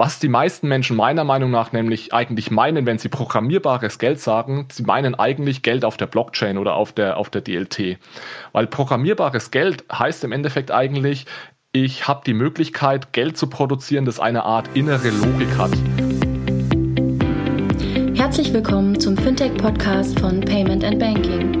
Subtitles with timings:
[0.00, 4.66] was die meisten Menschen meiner Meinung nach nämlich eigentlich meinen, wenn sie programmierbares Geld sagen,
[4.72, 7.98] sie meinen eigentlich Geld auf der Blockchain oder auf der, auf der DLT.
[8.52, 11.26] Weil programmierbares Geld heißt im Endeffekt eigentlich,
[11.72, 15.72] ich habe die Möglichkeit, Geld zu produzieren, das eine Art innere Logik hat.
[18.16, 21.59] Herzlich willkommen zum Fintech-Podcast von Payment and Banking.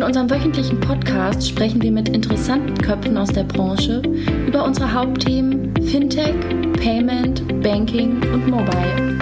[0.00, 4.00] In unserem wöchentlichen Podcast sprechen wir mit interessanten Köpfen aus der Branche
[4.46, 6.36] über unsere Hauptthemen Fintech,
[6.82, 9.19] Payment, Banking und Mobile.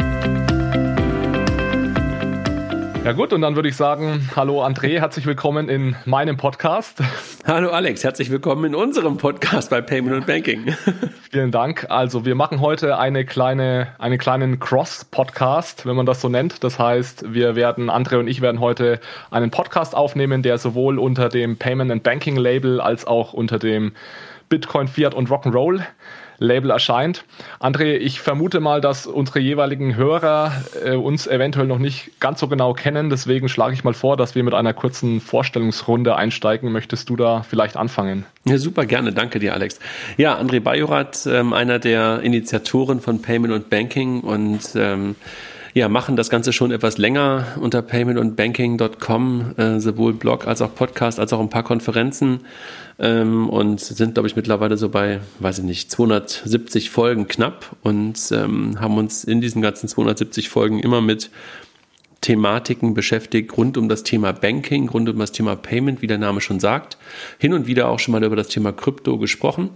[3.09, 6.99] Ja gut, und dann würde ich sagen, hallo André, herzlich willkommen in meinem Podcast.
[7.47, 10.77] Hallo Alex, herzlich willkommen in unserem Podcast bei Payment und Banking.
[11.31, 11.87] Vielen Dank.
[11.89, 16.63] Also wir machen heute eine kleine, einen kleinen Cross-Podcast, wenn man das so nennt.
[16.63, 21.31] Das heißt, wir werden, André und ich werden heute einen Podcast aufnehmen, der sowohl unter
[21.31, 23.93] dem Payment and Banking Label als auch unter dem
[24.51, 25.81] Bitcoin, Fiat und Rock'n'Roll
[26.39, 27.25] Label erscheint.
[27.61, 30.53] André, ich vermute mal, dass unsere jeweiligen Hörer
[30.85, 33.11] äh, uns eventuell noch nicht ganz so genau kennen.
[33.11, 36.71] Deswegen schlage ich mal vor, dass wir mit einer kurzen Vorstellungsrunde einsteigen.
[36.73, 38.25] Möchtest du da vielleicht anfangen?
[38.45, 39.13] Ja, super gerne.
[39.13, 39.81] Danke dir, Alex.
[40.17, 45.17] Ja, André Bajorat, ähm, einer der Initiatoren von Payment und Banking und ähm,
[45.75, 51.21] ja, machen das Ganze schon etwas länger unter paymentundbanking.com, äh, sowohl Blog als auch Podcast,
[51.21, 52.41] als auch ein paar Konferenzen
[52.99, 58.19] ähm, und sind, glaube ich, mittlerweile so bei, weiß ich nicht, 270 Folgen knapp und
[58.33, 61.31] ähm, haben uns in diesen ganzen 270 Folgen immer mit
[62.21, 66.41] Thematiken beschäftigt rund um das Thema Banking, rund um das Thema Payment, wie der Name
[66.41, 66.99] schon sagt.
[67.39, 69.71] Hin und wieder auch schon mal über das Thema Krypto gesprochen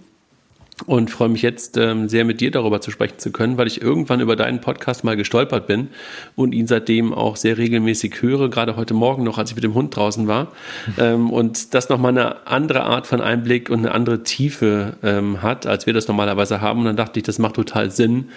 [0.87, 3.83] und freue mich jetzt ähm, sehr mit dir darüber zu sprechen zu können, weil ich
[3.83, 5.89] irgendwann über deinen Podcast mal gestolpert bin
[6.35, 9.75] und ihn seitdem auch sehr regelmäßig höre, gerade heute Morgen noch, als ich mit dem
[9.75, 10.53] Hund draußen war.
[10.99, 15.67] Ähm, und das nochmal eine andere Art von Einblick und eine andere Tiefe ähm, hat,
[15.67, 16.81] als wir das normalerweise haben.
[16.81, 18.31] Und dann dachte ich, das macht total Sinn,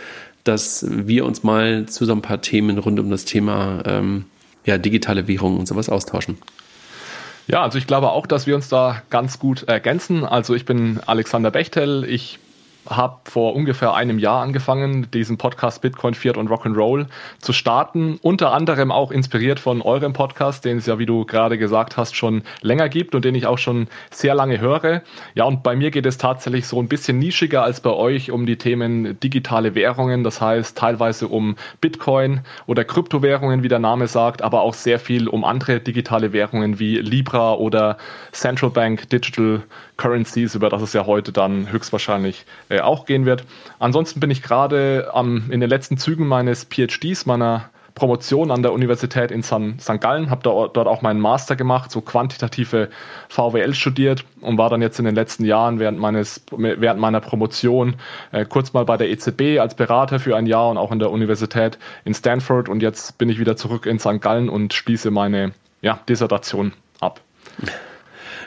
[0.43, 4.25] dass wir uns mal zu so ein paar Themen rund um das Thema ähm,
[4.65, 6.37] ja, digitale Währung und sowas austauschen.
[7.47, 10.25] Ja, also ich glaube auch, dass wir uns da ganz gut ergänzen.
[10.25, 12.03] Also ich bin Alexander Bechtel.
[12.05, 12.39] Ich
[12.87, 17.07] habe vor ungefähr einem Jahr angefangen, diesen Podcast Bitcoin, Fiat und Rock'n'Roll
[17.39, 18.19] zu starten.
[18.21, 22.15] Unter anderem auch inspiriert von eurem Podcast, den es ja, wie du gerade gesagt hast,
[22.15, 25.01] schon länger gibt und den ich auch schon sehr lange höre.
[25.33, 28.45] Ja, und bei mir geht es tatsächlich so ein bisschen nischiger als bei euch um
[28.45, 30.23] die Themen digitale Währungen.
[30.23, 35.27] Das heißt teilweise um Bitcoin oder Kryptowährungen, wie der Name sagt, aber auch sehr viel
[35.27, 37.97] um andere digitale Währungen wie Libra oder
[38.31, 39.63] Central Bank Digital
[39.97, 43.45] Currencies, über das es ja heute dann höchstwahrscheinlich äh, auch gehen wird.
[43.79, 45.11] Ansonsten bin ich gerade
[45.49, 50.01] in den letzten Zügen meines PhDs, meiner Promotion an der Universität in St.
[50.01, 52.89] Gallen, habe dort auch meinen Master gemacht, so quantitative
[53.29, 57.95] VWL studiert und war dann jetzt in den letzten Jahren während, meines, während meiner Promotion
[58.33, 61.09] äh, kurz mal bei der EZB als Berater für ein Jahr und auch an der
[61.09, 64.19] Universität in Stanford und jetzt bin ich wieder zurück in St.
[64.19, 67.21] Gallen und schließe meine ja, Dissertation ab.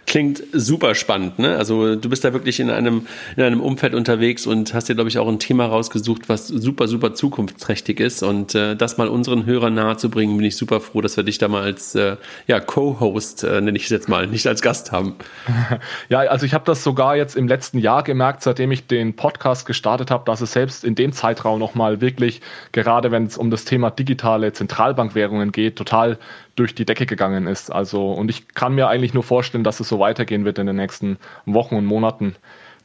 [0.09, 1.57] Klingt super spannend, ne?
[1.57, 5.11] Also du bist da wirklich in einem, in einem Umfeld unterwegs und hast dir, glaube
[5.11, 8.23] ich, auch ein Thema rausgesucht, was super, super zukunftsträchtig ist.
[8.23, 11.49] Und äh, das mal unseren Hörern nahezubringen, bin ich super froh, dass wir dich da
[11.49, 15.17] mal als äh, ja, Co-Host, äh, nenne ich es jetzt mal, nicht als Gast haben.
[16.09, 19.67] Ja, also ich habe das sogar jetzt im letzten Jahr gemerkt, seitdem ich den Podcast
[19.67, 22.41] gestartet habe, dass es selbst in dem Zeitraum nochmal wirklich,
[22.73, 26.19] gerade wenn es um das Thema digitale Zentralbankwährungen geht, total
[26.59, 27.71] durch die Decke gegangen ist.
[27.73, 30.77] Also, und ich kann mir eigentlich nur vorstellen, dass es so weitergehen wird in den
[30.77, 32.35] nächsten Wochen und Monaten,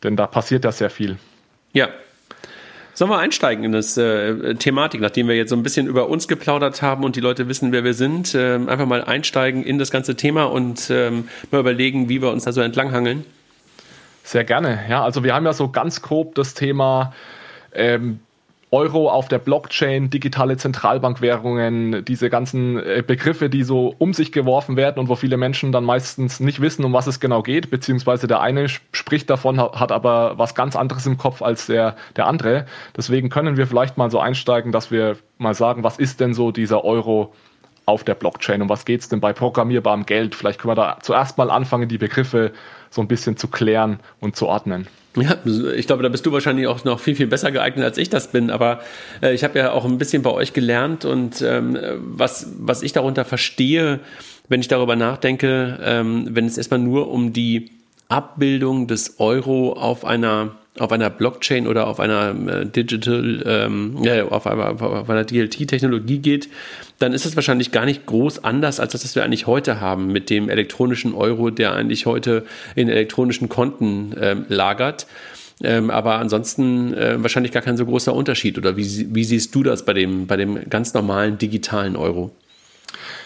[0.04, 1.18] denn da passiert ja sehr viel.
[1.74, 1.90] Ja.
[2.96, 6.28] Sollen wir einsteigen in das äh, Thematik, nachdem wir jetzt so ein bisschen über uns
[6.28, 9.90] geplaudert haben und die Leute wissen, wer wir sind, äh, einfach mal einsteigen in das
[9.90, 13.26] ganze Thema und ähm, mal überlegen, wie wir uns da so entlanghangeln?
[14.24, 14.80] Sehr gerne.
[14.88, 17.14] Ja, also wir haben ja so ganz grob das Thema
[17.74, 18.20] ähm,
[18.74, 24.76] Euro auf der Blockchain, digitale Zentralbankwährungen, diese ganzen äh, Begriffe, die so um sich geworfen
[24.76, 28.26] werden und wo viele Menschen dann meistens nicht wissen, um was es genau geht, beziehungsweise
[28.26, 32.66] der eine spricht davon, hat aber was ganz anderes im Kopf als der, der andere.
[32.98, 36.52] Deswegen können wir vielleicht mal so einsteigen, dass wir mal sagen, was ist denn so
[36.52, 37.32] dieser Euro
[37.86, 40.34] auf der Blockchain und was geht es denn bei programmierbarem Geld?
[40.34, 42.54] Vielleicht können wir da zuerst mal anfangen, die Begriffe
[42.90, 44.88] so ein bisschen zu klären und zu ordnen.
[45.16, 45.38] Ja,
[45.76, 48.32] ich glaube, da bist du wahrscheinlich auch noch viel, viel besser geeignet, als ich das
[48.32, 48.50] bin.
[48.50, 48.82] Aber
[49.22, 52.94] äh, ich habe ja auch ein bisschen bei euch gelernt und ähm, was, was ich
[52.94, 54.00] darunter verstehe,
[54.50, 57.70] wenn ich darüber nachdenke, ähm, wenn es erstmal nur um die
[58.10, 64.26] Abbildung des Euro auf einer auf einer Blockchain oder auf einer äh, Digital, ähm, ja,
[64.26, 66.50] auf einer, auf einer DLT-Technologie geht,
[67.00, 70.12] dann ist es wahrscheinlich gar nicht groß anders als das, was wir eigentlich heute haben
[70.12, 75.06] mit dem elektronischen Euro, der eigentlich heute in elektronischen Konten ähm, lagert.
[75.62, 78.58] Ähm, aber ansonsten äh, wahrscheinlich gar kein so großer Unterschied.
[78.58, 82.32] Oder wie, wie siehst du das bei dem, bei dem ganz normalen digitalen Euro?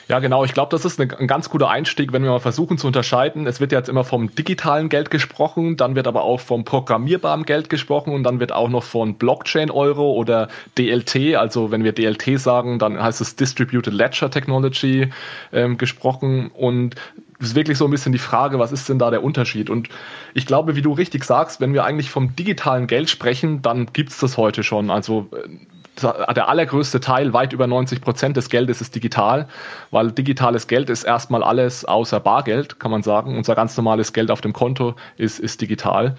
[0.07, 0.45] Ja, genau.
[0.45, 3.45] Ich glaube, das ist ein ganz guter Einstieg, wenn wir mal versuchen zu unterscheiden.
[3.45, 7.69] Es wird jetzt immer vom digitalen Geld gesprochen, dann wird aber auch vom programmierbaren Geld
[7.69, 12.79] gesprochen und dann wird auch noch von Blockchain-Euro oder DLT, also wenn wir DLT sagen,
[12.79, 15.09] dann heißt es Distributed Ledger Technology
[15.51, 16.95] ähm, gesprochen und
[17.39, 19.69] es ist wirklich so ein bisschen die Frage, was ist denn da der Unterschied?
[19.69, 19.89] Und
[20.33, 24.19] ich glaube, wie du richtig sagst, wenn wir eigentlich vom digitalen Geld sprechen, dann gibt's
[24.19, 24.89] das heute schon.
[24.89, 25.47] Also äh,
[26.01, 29.47] der allergrößte Teil, weit über 90 Prozent des Geldes ist digital,
[29.91, 33.37] weil digitales Geld ist erstmal alles außer Bargeld, kann man sagen.
[33.37, 36.15] Unser ganz normales Geld auf dem Konto ist, ist digital.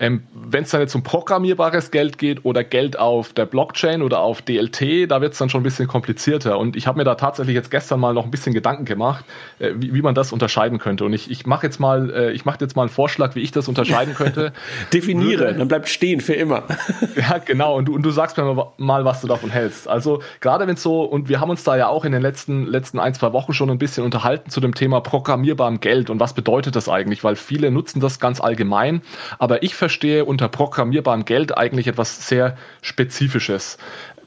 [0.00, 4.20] Ähm, Wenn es dann jetzt um programmierbares Geld geht oder Geld auf der Blockchain oder
[4.20, 6.58] auf DLT, da wird es dann schon ein bisschen komplizierter.
[6.58, 9.26] Und ich habe mir da tatsächlich jetzt gestern mal noch ein bisschen Gedanken gemacht,
[9.58, 11.04] äh, wie, wie, man das unterscheiden könnte.
[11.04, 13.52] Und ich, ich mache jetzt mal, äh, ich mache jetzt mal einen Vorschlag, wie ich
[13.52, 14.54] das unterscheiden könnte.
[14.92, 16.64] Definiere, dann bleibt stehen für immer.
[17.16, 17.76] ja, genau.
[17.76, 19.86] Und du, und du sagst mir mal, was du davon hältst.
[19.86, 22.64] Also gerade wenn es so, und wir haben uns da ja auch in den letzten,
[22.64, 26.32] letzten ein, zwei Wochen schon ein bisschen unterhalten zu dem Thema programmierbarem Geld und was
[26.32, 29.02] bedeutet das eigentlich, weil viele nutzen das ganz allgemein,
[29.38, 33.76] aber ich verstehe verstehe unter programmierbarem Geld eigentlich etwas sehr Spezifisches.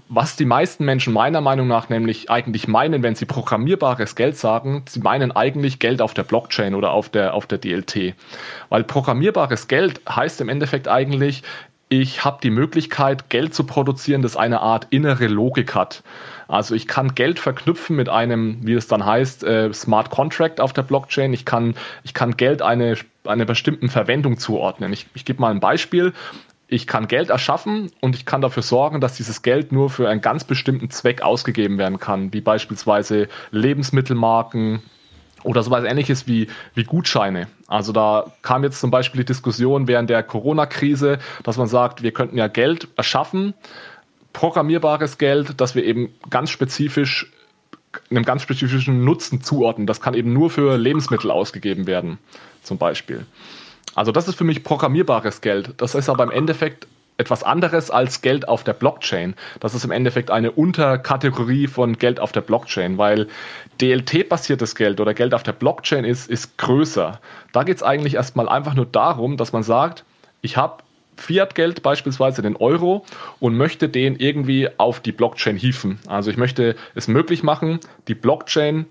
[0.10, 4.84] Was die meisten Menschen meiner Meinung nach nämlich eigentlich meinen, wenn sie programmierbares Geld sagen,
[4.90, 8.14] sie meinen eigentlich Geld auf der Blockchain oder auf der, auf der DLT.
[8.68, 11.44] Weil programmierbares Geld heißt im Endeffekt eigentlich,
[11.88, 16.04] ich habe die Möglichkeit, Geld zu produzieren, das eine Art innere Logik hat.
[16.48, 20.74] Also ich kann Geld verknüpfen mit einem, wie es dann heißt, äh, Smart Contract auf
[20.74, 21.34] der Blockchain.
[21.34, 22.96] Ich kann, ich kann Geld eine,
[23.26, 24.94] einer bestimmten Verwendung zuordnen.
[24.94, 26.14] Ich, ich gebe mal ein Beispiel.
[26.68, 30.22] Ich kann Geld erschaffen und ich kann dafür sorgen, dass dieses Geld nur für einen
[30.22, 34.82] ganz bestimmten Zweck ausgegeben werden kann, wie beispielsweise Lebensmittelmarken,
[35.44, 37.48] oder sowas ähnliches wie, wie Gutscheine.
[37.68, 42.12] Also da kam jetzt zum Beispiel die Diskussion während der Corona-Krise, dass man sagt, wir
[42.12, 43.54] könnten ja Geld erschaffen,
[44.34, 47.32] programmierbares Geld, das wir eben ganz spezifisch
[48.10, 49.88] einem ganz spezifischen Nutzen zuordnen.
[49.88, 52.18] Das kann eben nur für Lebensmittel ausgegeben werden,
[52.64, 53.26] zum Beispiel.
[53.96, 55.76] Also das ist für mich programmierbares Geld.
[55.78, 56.88] Das ist aber im Endeffekt
[57.18, 59.36] etwas anderes als Geld auf der Blockchain.
[59.60, 63.28] Das ist im Endeffekt eine Unterkategorie von Geld auf der Blockchain, weil
[63.80, 67.20] DLT-basiertes Geld oder Geld auf der Blockchain ist, ist größer.
[67.52, 70.06] Da geht es eigentlich erstmal einfach nur darum, dass man sagt,
[70.42, 70.84] ich habe
[71.18, 73.06] Fiat-Geld, beispielsweise den Euro,
[73.40, 76.00] und möchte den irgendwie auf die Blockchain hieven.
[76.08, 78.86] Also ich möchte es möglich machen, die Blockchain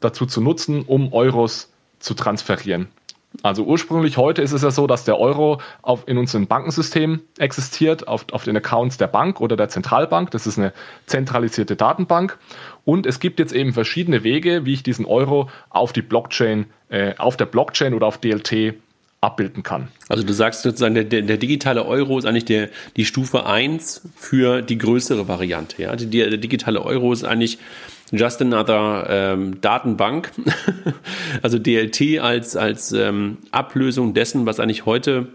[0.00, 2.88] dazu zu nutzen, um Euros zu transferieren.
[3.42, 8.06] Also ursprünglich heute ist es ja so, dass der Euro auf, in unserem Bankensystem existiert,
[8.06, 10.30] auf, auf den Accounts der Bank oder der Zentralbank.
[10.30, 10.72] Das ist eine
[11.06, 12.38] zentralisierte Datenbank.
[12.84, 17.14] Und es gibt jetzt eben verschiedene Wege, wie ich diesen Euro auf die Blockchain, äh,
[17.18, 18.74] auf der Blockchain oder auf DLT
[19.24, 19.88] abbilden kann.
[20.08, 24.62] Also du sagst sozusagen, der, der, digitale Euro ist eigentlich der, die Stufe 1 für
[24.62, 25.82] die größere Variante.
[25.82, 25.96] Ja?
[25.96, 27.58] Die, der digitale Euro ist eigentlich
[28.12, 30.30] just another ähm, Datenbank,
[31.42, 35.28] also DLT als, als ähm, Ablösung dessen, was eigentlich heute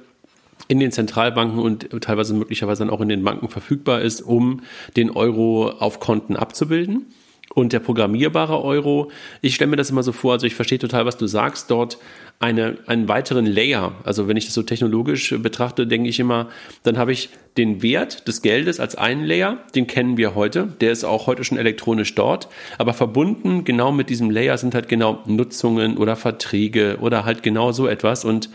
[0.68, 4.62] in den Zentralbanken und teilweise möglicherweise dann auch in den Banken verfügbar ist, um
[4.96, 7.08] den Euro auf Konten abzubilden.
[7.56, 11.08] Und der programmierbare Euro, ich stelle mir das immer so vor, also ich verstehe total,
[11.08, 11.98] was du sagst, dort
[12.40, 13.94] eine, einen weiteren Layer.
[14.06, 16.48] Also wenn ich das so technologisch betrachte, denke ich immer,
[16.84, 20.94] dann habe ich den Wert des Geldes als einen Layer, den kennen wir heute, der
[20.94, 25.22] ist auch heute schon elektronisch dort, aber verbunden genau mit diesem Layer sind halt genau
[25.26, 28.24] Nutzungen oder Verträge oder halt genau so etwas.
[28.24, 28.50] Und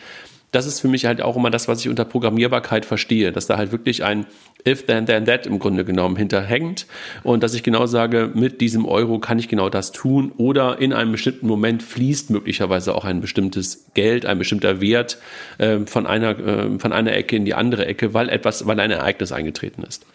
[0.54, 3.56] das ist für mich halt auch immer das, was ich unter Programmierbarkeit verstehe, dass da
[3.56, 4.26] halt wirklich ein
[4.66, 6.86] if then then that im Grunde genommen hinterhängt
[7.22, 10.92] und dass ich genau sage, mit diesem Euro kann ich genau das tun oder in
[10.92, 15.18] einem bestimmten Moment fließt möglicherweise auch ein bestimmtes Geld, ein bestimmter Wert
[15.58, 18.90] äh, von einer äh, von einer Ecke in die andere Ecke, weil etwas, weil ein
[18.90, 20.06] Ereignis eingetreten ist.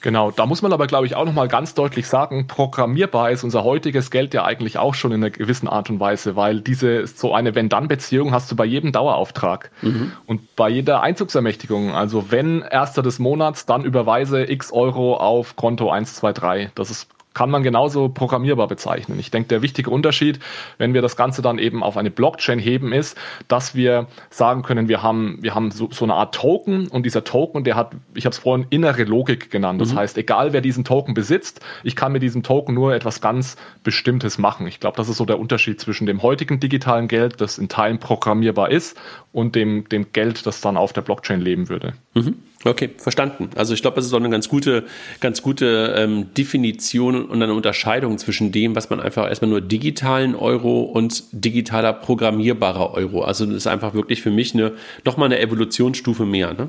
[0.00, 3.64] Genau, da muss man aber, glaube ich, auch nochmal ganz deutlich sagen, programmierbar ist unser
[3.64, 7.34] heutiges Geld ja eigentlich auch schon in einer gewissen Art und Weise, weil diese so
[7.34, 10.12] eine Wenn-Dann-Beziehung hast du bei jedem Dauerauftrag mhm.
[10.26, 11.94] und bei jeder Einzugsermächtigung.
[11.94, 16.70] Also wenn erster des Monats, dann überweise x Euro auf Konto 123.
[16.74, 19.18] Das ist kann man genauso programmierbar bezeichnen.
[19.18, 20.40] Ich denke, der wichtige Unterschied,
[20.78, 24.88] wenn wir das Ganze dann eben auf eine Blockchain heben, ist, dass wir sagen können,
[24.88, 28.24] wir haben, wir haben so, so eine Art Token und dieser Token, der hat, ich
[28.24, 29.80] habe es vorhin innere Logik genannt.
[29.80, 29.98] Das mhm.
[29.98, 34.38] heißt, egal wer diesen Token besitzt, ich kann mit diesem Token nur etwas ganz Bestimmtes
[34.38, 34.66] machen.
[34.66, 37.98] Ich glaube, das ist so der Unterschied zwischen dem heutigen digitalen Geld, das in Teilen
[37.98, 38.96] programmierbar ist,
[39.32, 41.92] und dem, dem Geld, das dann auf der Blockchain leben würde.
[42.14, 42.34] Mhm.
[42.62, 43.48] Okay, verstanden.
[43.56, 44.84] Also ich glaube, das ist auch eine ganz gute,
[45.20, 50.34] ganz gute ähm, Definition und eine Unterscheidung zwischen dem, was man einfach erstmal nur digitalen
[50.34, 53.22] Euro und digitaler programmierbarer Euro.
[53.22, 54.72] Also das ist einfach wirklich für mich eine
[55.06, 56.52] nochmal eine Evolutionsstufe mehr.
[56.52, 56.68] Ne?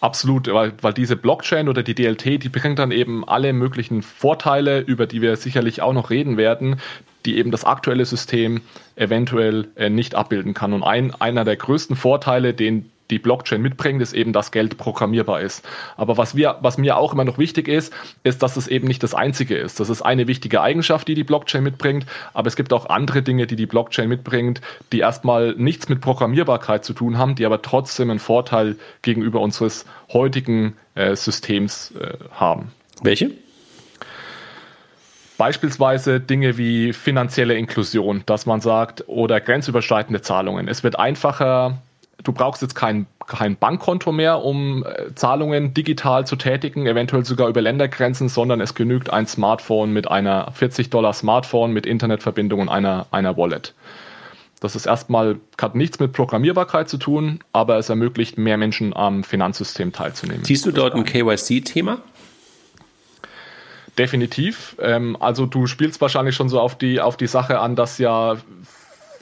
[0.00, 4.80] Absolut, weil, weil diese Blockchain oder die DLT, die bringt dann eben alle möglichen Vorteile,
[4.80, 6.80] über die wir sicherlich auch noch reden werden,
[7.26, 8.62] die eben das aktuelle System
[8.96, 10.72] eventuell äh, nicht abbilden kann.
[10.72, 15.40] Und ein, einer der größten Vorteile, den die Blockchain mitbringt, ist eben, dass Geld programmierbar
[15.40, 15.68] ist.
[15.96, 17.92] Aber was, wir, was mir auch immer noch wichtig ist,
[18.24, 19.78] ist, dass es eben nicht das Einzige ist.
[19.78, 23.46] Das ist eine wichtige Eigenschaft, die die Blockchain mitbringt, aber es gibt auch andere Dinge,
[23.46, 24.60] die die Blockchain mitbringt,
[24.92, 29.84] die erstmal nichts mit Programmierbarkeit zu tun haben, die aber trotzdem einen Vorteil gegenüber unseres
[30.12, 32.72] heutigen äh, Systems äh, haben.
[33.02, 33.30] Welche?
[35.38, 40.68] Beispielsweise Dinge wie finanzielle Inklusion, dass man sagt, oder grenzüberschreitende Zahlungen.
[40.68, 41.82] Es wird einfacher,
[42.22, 47.48] du brauchst jetzt kein, kein Bankkonto mehr, um äh, Zahlungen digital zu tätigen, eventuell sogar
[47.48, 52.68] über Ländergrenzen, sondern es genügt ein Smartphone mit einer 40 Dollar Smartphone mit Internetverbindung und
[52.68, 53.74] einer, einer Wallet.
[54.60, 59.24] Das ist erstmal, hat nichts mit Programmierbarkeit zu tun, aber es ermöglicht mehr Menschen am
[59.24, 60.44] Finanzsystem teilzunehmen.
[60.44, 61.98] Siehst du dort ein KYC-Thema?
[63.98, 64.76] Definitiv.
[64.80, 68.36] Ähm, also du spielst wahrscheinlich schon so auf die, auf die Sache an, dass ja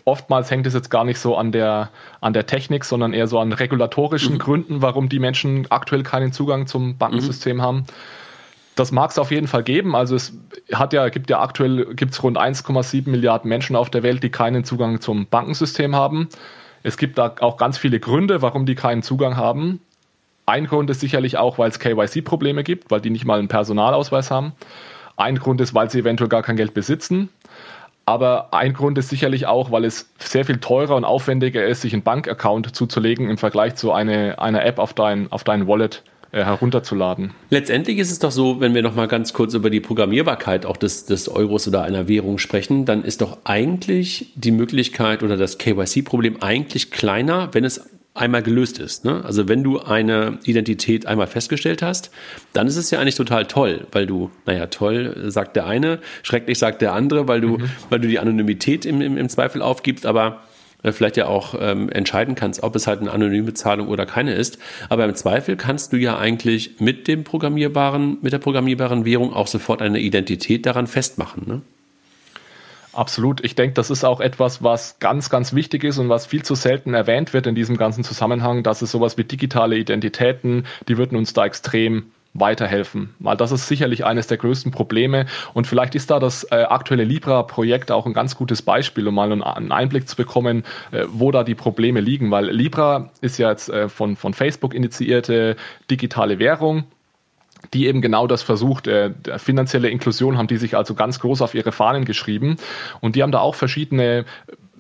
[0.05, 1.91] oftmals hängt es jetzt gar nicht so an der,
[2.21, 4.39] an der Technik, sondern eher so an regulatorischen mhm.
[4.39, 7.63] Gründen, warum die Menschen aktuell keinen Zugang zum Bankensystem mhm.
[7.63, 7.85] haben.
[8.77, 9.95] Das mag es auf jeden Fall geben.
[9.95, 10.33] Also es
[10.73, 14.65] hat ja, gibt ja aktuell gibt's rund 1,7 Milliarden Menschen auf der Welt, die keinen
[14.65, 16.29] Zugang zum Bankensystem haben.
[16.83, 19.81] Es gibt da auch ganz viele Gründe, warum die keinen Zugang haben.
[20.47, 24.31] Ein Grund ist sicherlich auch, weil es KYC-Probleme gibt, weil die nicht mal einen Personalausweis
[24.31, 24.53] haben.
[25.17, 27.29] Ein Grund ist, weil sie eventuell gar kein Geld besitzen.
[28.11, 31.93] Aber ein Grund ist sicherlich auch, weil es sehr viel teurer und aufwendiger ist, sich
[31.93, 36.03] einen Bankaccount zuzulegen im Vergleich zu eine, einer App auf dein, auf dein Wallet
[36.33, 37.35] äh, herunterzuladen.
[37.51, 40.77] Letztendlich ist es doch so, wenn wir noch mal ganz kurz über die Programmierbarkeit auch
[40.77, 45.59] des, des Euros oder einer Währung sprechen, dann ist doch eigentlich die Möglichkeit oder das
[45.59, 49.05] KYC-Problem eigentlich kleiner, wenn es einmal gelöst ist.
[49.05, 49.25] Ne?
[49.25, 52.11] Also wenn du eine Identität einmal festgestellt hast,
[52.53, 56.59] dann ist es ja eigentlich total toll, weil du, naja, toll sagt der eine, schrecklich
[56.59, 57.71] sagt der andere, weil du, mhm.
[57.89, 60.43] weil du die Anonymität im, im, im Zweifel aufgibst, aber
[60.83, 64.35] äh, vielleicht ja auch ähm, entscheiden kannst, ob es halt eine anonyme Zahlung oder keine
[64.35, 64.59] ist.
[64.89, 69.47] Aber im Zweifel kannst du ja eigentlich mit dem programmierbaren, mit der programmierbaren Währung auch
[69.47, 71.45] sofort eine Identität daran festmachen.
[71.47, 71.63] Ne?
[72.93, 73.45] Absolut.
[73.45, 76.55] Ich denke, das ist auch etwas, was ganz, ganz wichtig ist und was viel zu
[76.55, 81.17] selten erwähnt wird in diesem ganzen Zusammenhang, dass es sowas wie digitale Identitäten, die würden
[81.17, 83.15] uns da extrem weiterhelfen.
[83.19, 85.27] Weil das ist sicherlich eines der größten Probleme.
[85.53, 89.33] Und vielleicht ist da das äh, aktuelle Libra-Projekt auch ein ganz gutes Beispiel, um mal
[89.33, 92.31] einen Einblick zu bekommen, äh, wo da die Probleme liegen.
[92.31, 95.57] Weil Libra ist ja jetzt äh, von, von Facebook initiierte
[95.91, 96.85] digitale Währung
[97.75, 98.87] die eben genau das versucht.
[98.87, 102.57] Äh, finanzielle Inklusion haben die sich also ganz groß auf ihre Fahnen geschrieben
[103.01, 104.25] und die haben da auch verschiedene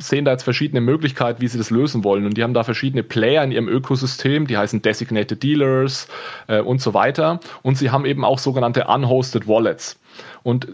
[0.02, 2.24] sehen da jetzt verschiedene Möglichkeiten, wie sie das lösen wollen.
[2.24, 6.08] Und die haben da verschiedene Player in ihrem Ökosystem, die heißen Designated Dealers
[6.46, 7.40] äh, und so weiter.
[7.62, 9.98] Und sie haben eben auch sogenannte Unhosted Wallets.
[10.42, 10.68] Und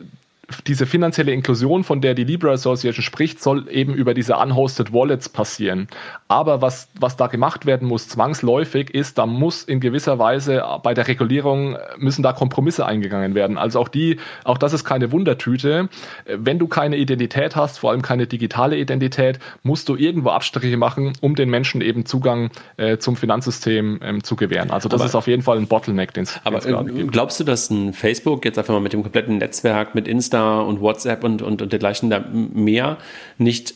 [0.67, 5.29] diese finanzielle Inklusion, von der die Libra Association spricht, soll eben über diese unhosted Wallets
[5.29, 5.89] passieren.
[6.29, 10.95] Aber was, was da gemacht werden muss, zwangsläufig, ist, da muss in gewisser Weise bei
[10.95, 13.59] der Regulierung müssen da Kompromisse eingegangen werden.
[13.59, 15.89] Also auch die, auch das ist keine Wundertüte.
[16.27, 21.15] Wenn du keine Identität hast, vor allem keine digitale Identität, musst du irgendwo Abstriche machen,
[21.21, 24.71] um den Menschen eben Zugang äh, zum Finanzsystem ähm, zu gewähren.
[24.71, 27.45] Also das aber, ist auf jeden Fall ein Bottleneck, den es Aber äh, glaubst du,
[27.45, 31.25] dass ein Facebook jetzt einfach mal mit dem kompletten Netzwerk, mit Insta Insta und WhatsApp
[31.25, 32.13] und, und, und dergleichen
[32.55, 32.99] mehr
[33.39, 33.75] nicht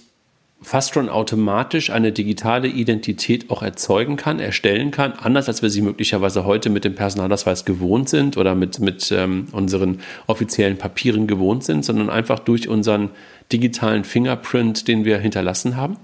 [0.62, 5.81] fast schon automatisch eine digitale Identität auch erzeugen kann, erstellen kann, anders als wir sie
[5.81, 11.64] möglicherweise heute mit dem Personalausweis gewohnt sind oder mit, mit ähm, unseren offiziellen Papieren gewohnt
[11.64, 13.09] sind, sondern einfach durch unseren
[13.50, 15.97] digitalen Fingerprint, den wir hinterlassen haben?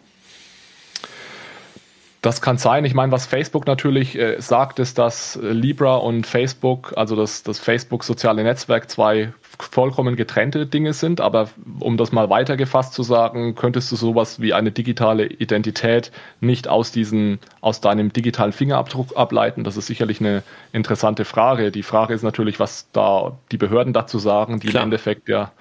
[2.23, 2.87] Das kann sein.
[2.87, 7.59] Ich meine, was Facebook natürlich äh, sagt, ist, dass Libra und Facebook, also das, das
[7.59, 11.21] Facebook-soziale Netzwerk, zwei vollkommen getrennte Dinge sind.
[11.21, 11.49] Aber
[11.81, 16.93] um das mal weitergefasst zu sagen, könntest du sowas wie eine digitale Identität nicht aus,
[16.93, 19.65] diesen, aus deinem digitalen Fingerabdruck ableiten?
[19.65, 21.71] Das ist sicherlich eine interessante Frage.
[21.71, 24.83] Die Frage ist natürlich, was da die Behörden dazu sagen, die Klar.
[24.83, 25.53] im Endeffekt ja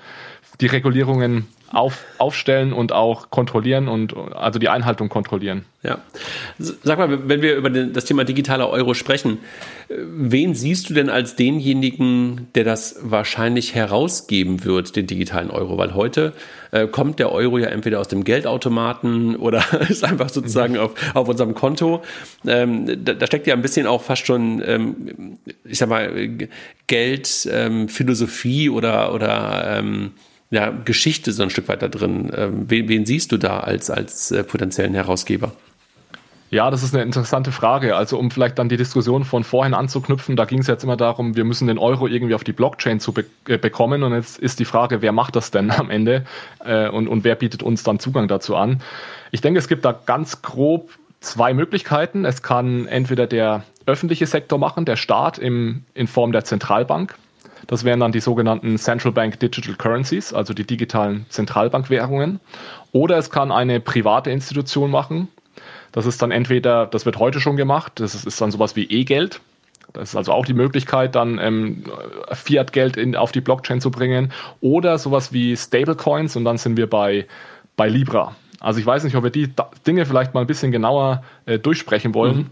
[0.62, 5.66] die Regulierungen auf, aufstellen und auch kontrollieren und also die Einhaltung kontrollieren.
[5.84, 6.00] Ja.
[6.58, 9.40] Sag mal, wenn wir über das Thema digitaler Euro sprechen,
[9.90, 15.78] wen siehst du denn als denjenigen, der das wahrscheinlich herausgeben wird, den digitalen Euro?
[15.78, 16.34] Weil heute
[16.72, 21.28] äh, kommt der Euro ja entweder aus dem Geldautomaten oder ist einfach sozusagen auf, auf
[21.28, 22.04] unserem Konto.
[22.48, 26.30] Ähm, da, da, steckt ja ein bisschen auch fast schon, ähm, ich sag mal,
[26.88, 27.88] Geld, ähm,
[28.72, 30.12] oder, oder ähm,
[30.50, 32.32] ja, Geschichte so ein Stück weiter drin.
[32.36, 35.52] Ähm, wen, wen, siehst du da als, als äh, potenziellen Herausgeber?
[36.52, 37.96] Ja, das ist eine interessante Frage.
[37.96, 41.36] Also um vielleicht dann die Diskussion von vorhin anzuknüpfen, da ging es jetzt immer darum,
[41.36, 44.04] wir müssen den Euro irgendwie auf die Blockchain zu be äh, bekommen.
[44.04, 46.25] Und jetzt ist die Frage, wer macht das denn am Ende
[46.64, 48.82] äh, und, und wer bietet uns dann Zugang dazu an?
[49.32, 52.24] Ich denke, es gibt da ganz grob zwei Möglichkeiten.
[52.24, 57.16] Es kann entweder der öffentliche Sektor machen, der Staat im, in Form der Zentralbank.
[57.68, 62.40] Das wären dann die sogenannten Central Bank Digital Currencies, also die digitalen Zentralbankwährungen.
[62.92, 65.28] Oder es kann eine private Institution machen.
[65.92, 68.84] Das ist dann entweder, das wird heute schon gemacht, das ist, ist dann sowas wie
[68.84, 69.42] E-Geld.
[69.94, 71.84] Das ist also auch die Möglichkeit, dann ähm,
[72.32, 74.34] Fiat-Geld auf die Blockchain zu bringen.
[74.60, 77.28] Oder sowas wie Stablecoins und dann sind wir bei,
[77.78, 78.36] bei Libra.
[78.60, 79.54] Also ich weiß nicht, ob wir die
[79.88, 82.48] Dinge vielleicht mal ein bisschen genauer äh, durchsprechen wollen, mhm.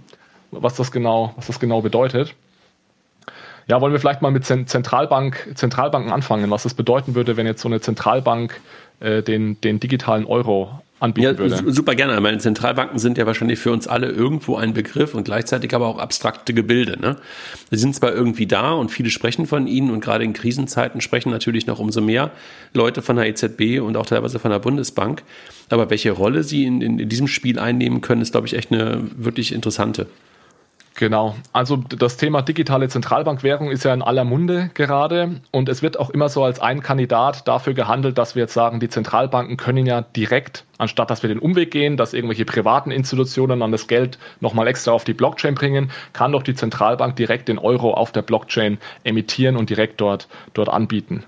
[0.51, 2.36] was das genau, was das genau bedeutet.
[3.67, 7.62] Ja, wollen wir vielleicht mal mit Zentralbank, Zentralbanken anfangen, was das bedeuten würde, wenn jetzt
[7.62, 8.60] so eine Zentralbank
[9.00, 11.72] äh, den, den digitalen Euro anbieten ja, würde.
[11.72, 12.20] Super gerne.
[12.22, 16.00] Meine Zentralbanken sind ja wahrscheinlich für uns alle irgendwo ein Begriff und gleichzeitig aber auch
[16.00, 17.00] abstrakte Gebilde.
[17.00, 17.17] Ne?
[17.70, 21.29] Sie sind zwar irgendwie da und viele sprechen von ihnen und gerade in Krisenzeiten sprechen
[21.29, 22.32] natürlich noch umso mehr
[22.74, 25.24] Leute von der EZB und auch teilweise von der Bundesbank.
[25.70, 28.72] Aber welche Rolle sie in, in, in diesem Spiel einnehmen können, ist, glaube ich, echt
[28.72, 30.08] eine wirklich interessante.
[30.95, 31.35] Genau.
[31.53, 36.12] Also das Thema digitale Zentralbankwährung ist ja in aller Munde gerade und es wird auch
[36.12, 40.01] immer so als ein Kandidat dafür gehandelt, dass wir jetzt sagen, die Zentralbanken können ja
[40.01, 44.67] direkt, anstatt dass wir den Umweg gehen, dass irgendwelche privaten Institutionen dann das Geld nochmal
[44.67, 48.77] extra auf die Blockchain bringen, kann doch die Zentralbank direkt den Euro auf der Blockchain
[49.03, 51.23] emittieren und direkt dort, dort anbieten.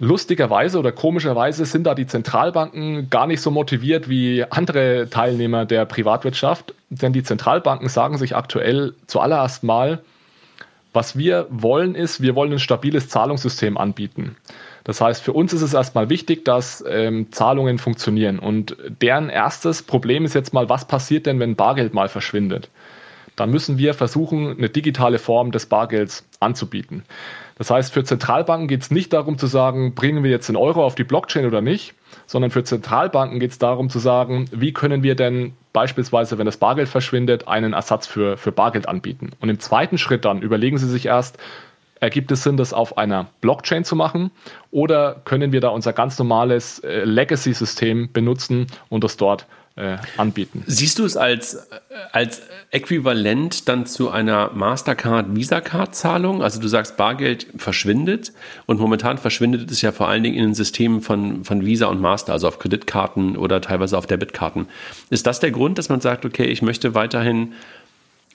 [0.00, 5.84] Lustigerweise oder komischerweise sind da die Zentralbanken gar nicht so motiviert wie andere Teilnehmer der
[5.84, 10.00] Privatwirtschaft, denn die Zentralbanken sagen sich aktuell zuallererst mal,
[10.92, 14.36] was wir wollen ist, wir wollen ein stabiles Zahlungssystem anbieten.
[14.84, 18.38] Das heißt, für uns ist es erstmal wichtig, dass ähm, Zahlungen funktionieren.
[18.38, 22.68] Und deren erstes Problem ist jetzt mal, was passiert denn, wenn Bargeld mal verschwindet?
[23.34, 27.02] Dann müssen wir versuchen, eine digitale Form des Bargelds anzubieten.
[27.56, 30.84] Das heißt, für Zentralbanken geht es nicht darum zu sagen, bringen wir jetzt den Euro
[30.84, 31.94] auf die Blockchain oder nicht,
[32.26, 36.56] sondern für Zentralbanken geht es darum zu sagen, wie können wir denn beispielsweise, wenn das
[36.56, 39.30] Bargeld verschwindet, einen Ersatz für, für Bargeld anbieten.
[39.40, 41.38] Und im zweiten Schritt dann überlegen Sie sich erst,
[42.00, 44.30] ergibt es Sinn, das auf einer Blockchain zu machen
[44.70, 50.62] oder können wir da unser ganz normales äh, Legacy-System benutzen und das dort äh, anbieten.
[50.66, 51.68] Siehst du es als,
[52.12, 56.42] als äquivalent dann zu einer Mastercard, Visa-Card-Zahlung?
[56.42, 58.32] Also du sagst, Bargeld verschwindet
[58.66, 62.00] und momentan verschwindet es ja vor allen Dingen in den Systemen von, von Visa und
[62.00, 64.68] Master, also auf Kreditkarten oder teilweise auf Debitkarten.
[65.10, 67.54] Ist das der Grund, dass man sagt, okay, ich möchte weiterhin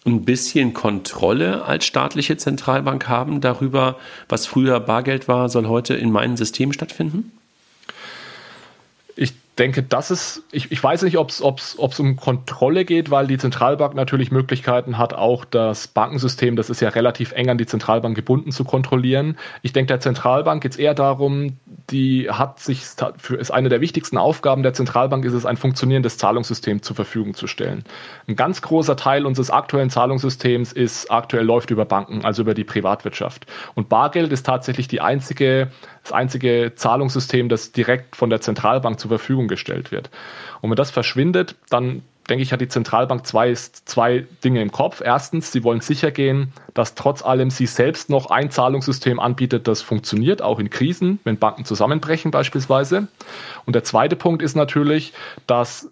[0.05, 3.97] ein bisschen Kontrolle als staatliche Zentralbank haben darüber,
[4.27, 7.31] was früher Bargeld war, soll heute in meinem System stattfinden?
[9.59, 13.93] Denke, das ist, ich, ich weiß nicht, ob es um Kontrolle geht, weil die Zentralbank
[13.93, 18.53] natürlich Möglichkeiten hat, auch das Bankensystem, das ist ja relativ eng an die Zentralbank gebunden,
[18.53, 19.37] zu kontrollieren.
[19.61, 21.57] Ich denke, der Zentralbank geht es eher darum,
[21.89, 22.83] die hat sich,
[23.37, 27.47] ist eine der wichtigsten Aufgaben der Zentralbank, ist es, ein funktionierendes Zahlungssystem zur Verfügung zu
[27.47, 27.83] stellen.
[28.27, 32.63] Ein ganz großer Teil unseres aktuellen Zahlungssystems ist aktuell läuft über Banken, also über die
[32.63, 33.45] Privatwirtschaft.
[33.75, 35.67] Und Bargeld ist tatsächlich die einzige,
[36.03, 40.09] das einzige Zahlungssystem, das direkt von der Zentralbank zur Verfügung gestellt wird.
[40.61, 45.01] Und wenn das verschwindet, dann denke ich, hat die Zentralbank zwei, zwei Dinge im Kopf.
[45.03, 49.81] Erstens, sie wollen sicher gehen, dass trotz allem sie selbst noch ein Zahlungssystem anbietet, das
[49.81, 53.07] funktioniert, auch in Krisen, wenn Banken zusammenbrechen beispielsweise.
[53.65, 55.13] Und der zweite Punkt ist natürlich,
[55.47, 55.89] dass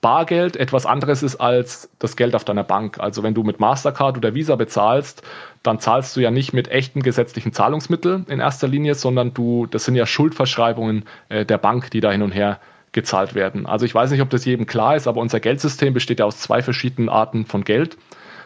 [0.00, 3.00] Bargeld etwas anderes ist als das Geld auf deiner Bank.
[3.00, 5.22] Also wenn du mit Mastercard oder Visa bezahlst,
[5.64, 9.84] dann zahlst du ja nicht mit echten gesetzlichen Zahlungsmitteln in erster Linie, sondern du, das
[9.86, 12.60] sind ja Schuldverschreibungen äh, der Bank, die da hin und her
[12.92, 13.66] gezahlt werden.
[13.66, 16.38] Also ich weiß nicht, ob das jedem klar ist, aber unser Geldsystem besteht ja aus
[16.38, 17.96] zwei verschiedenen Arten von Geld.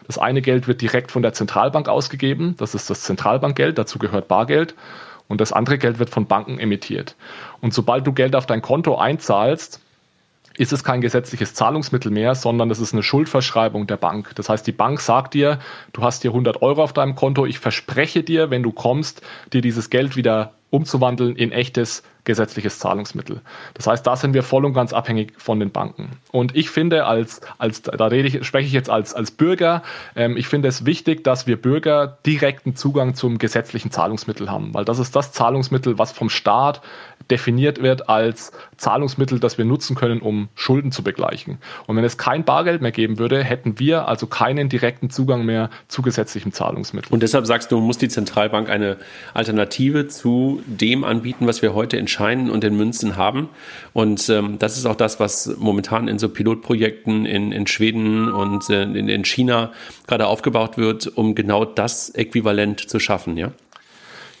[0.07, 4.27] Das eine Geld wird direkt von der Zentralbank ausgegeben, das ist das Zentralbankgeld, dazu gehört
[4.27, 4.73] Bargeld.
[5.27, 7.15] Und das andere Geld wird von Banken emittiert.
[7.61, 9.79] Und sobald du Geld auf dein Konto einzahlst,
[10.59, 14.33] ist es kein gesetzliches Zahlungsmittel mehr, sondern das ist eine Schuldverschreibung der Bank.
[14.35, 15.59] Das heißt, die Bank sagt dir,
[15.93, 19.21] du hast hier 100 Euro auf deinem Konto, ich verspreche dir, wenn du kommst,
[19.53, 23.41] dir dieses Geld wieder umzuwandeln in echtes gesetzliches Zahlungsmittel.
[23.73, 26.11] Das heißt, da sind wir voll und ganz abhängig von den Banken.
[26.31, 29.81] Und ich finde, als, als da rede ich, spreche ich jetzt als, als Bürger,
[30.15, 34.85] ähm, ich finde es wichtig, dass wir Bürger direkten Zugang zum gesetzlichen Zahlungsmittel haben, weil
[34.85, 36.83] das ist das Zahlungsmittel, was vom Staat
[37.31, 41.57] definiert wird als Zahlungsmittel, das wir nutzen können, um Schulden zu begleichen.
[41.87, 45.71] Und wenn es kein Bargeld mehr geben würde, hätten wir also keinen direkten Zugang mehr
[45.87, 47.11] zu gesetzlichem Zahlungsmittel.
[47.11, 48.97] Und deshalb sagst du, muss die Zentralbank eine
[49.33, 53.47] Alternative zu dem anbieten, was wir heute in Scheinen und in Münzen haben.
[53.93, 58.69] Und ähm, das ist auch das, was momentan in so Pilotprojekten in, in Schweden und
[58.69, 59.71] äh, in, in China
[60.05, 63.53] gerade aufgebaut wird, um genau das Äquivalent zu schaffen, ja?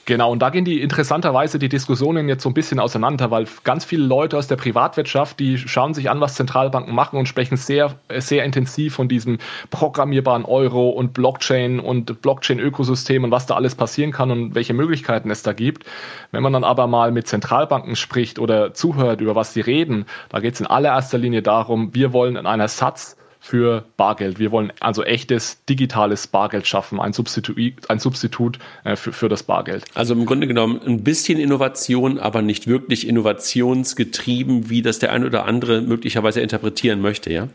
[0.09, 3.85] Genau, und da gehen die interessanterweise die Diskussionen jetzt so ein bisschen auseinander, weil ganz
[3.85, 7.93] viele Leute aus der Privatwirtschaft, die schauen sich an, was Zentralbanken machen und sprechen sehr,
[8.17, 9.37] sehr intensiv von diesem
[9.69, 15.29] programmierbaren Euro und Blockchain und Blockchain-Ökosystem und was da alles passieren kann und welche Möglichkeiten
[15.29, 15.85] es da gibt.
[16.31, 20.39] Wenn man dann aber mal mit Zentralbanken spricht oder zuhört, über was sie reden, da
[20.39, 24.37] geht es in allererster Linie darum, wir wollen in einer Satz für Bargeld.
[24.37, 29.43] Wir wollen also echtes digitales Bargeld schaffen, ein Substitut, ein Substitut äh, für, für das
[29.43, 29.85] Bargeld.
[29.93, 35.23] Also im Grunde genommen ein bisschen Innovation, aber nicht wirklich innovationsgetrieben, wie das der ein
[35.23, 37.47] oder andere möglicherweise interpretieren möchte, ja?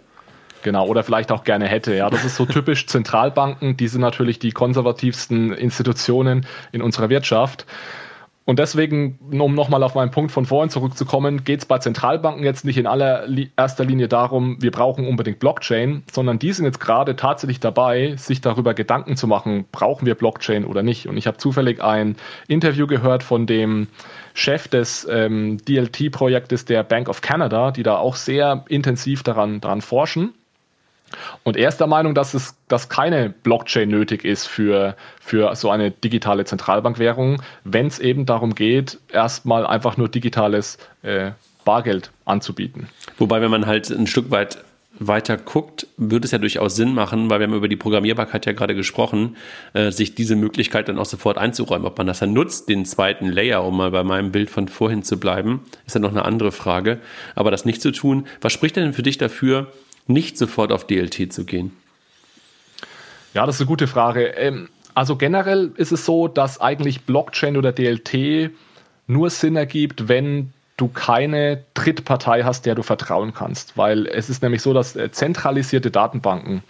[0.62, 1.94] Genau, oder vielleicht auch gerne hätte.
[1.94, 3.77] Ja, das ist so typisch Zentralbanken.
[3.77, 7.66] Die sind natürlich die konservativsten Institutionen in unserer Wirtschaft.
[8.46, 12.66] Und deswegen, um nochmal auf meinen Punkt von vorhin zurückzukommen, geht es bei Zentralbanken jetzt
[12.66, 17.59] nicht in allererster Linie darum, wir brauchen unbedingt Blockchain, sondern die sind jetzt gerade tatsächlich
[17.59, 21.09] dabei, sich darüber Gedanken zu machen, brauchen wir Blockchain oder nicht.
[21.09, 23.87] Und ich habe zufällig ein Interview gehört von dem
[24.35, 29.80] Chef des ähm, DLT-Projektes der Bank of Canada, die da auch sehr intensiv daran, daran
[29.80, 30.35] forschen.
[31.42, 35.70] Und er ist der Meinung, dass es dass keine Blockchain nötig ist für, für so
[35.70, 41.33] eine digitale Zentralbankwährung, wenn es eben darum geht, erstmal einfach nur digitales äh,
[41.64, 42.88] Bargeld anzubieten.
[43.18, 44.59] Wobei, wenn man halt ein Stück weit
[44.98, 48.53] weiter guckt, würde es ja durchaus Sinn machen, weil wir haben über die Programmierbarkeit ja
[48.53, 49.37] gerade gesprochen,
[49.72, 51.87] äh, sich diese Möglichkeit dann auch sofort einzuräumen.
[51.87, 55.03] Ob man das dann nutzt, den zweiten Layer, um mal bei meinem Bild von vorhin
[55.03, 57.00] zu bleiben, ist ja noch eine andere Frage.
[57.35, 59.72] Aber das nicht zu tun, was spricht denn für dich dafür,
[60.07, 61.73] nicht sofort auf DLT zu gehen?
[63.33, 64.27] Ja, das ist eine gute Frage.
[64.37, 68.51] Ähm, also generell ist es so, dass eigentlich Blockchain oder DLT
[69.07, 73.77] nur Sinn ergibt, wenn du keine Drittpartei hast, der du vertrauen kannst.
[73.77, 76.62] Weil es ist nämlich so, dass äh, zentralisierte Datenbanken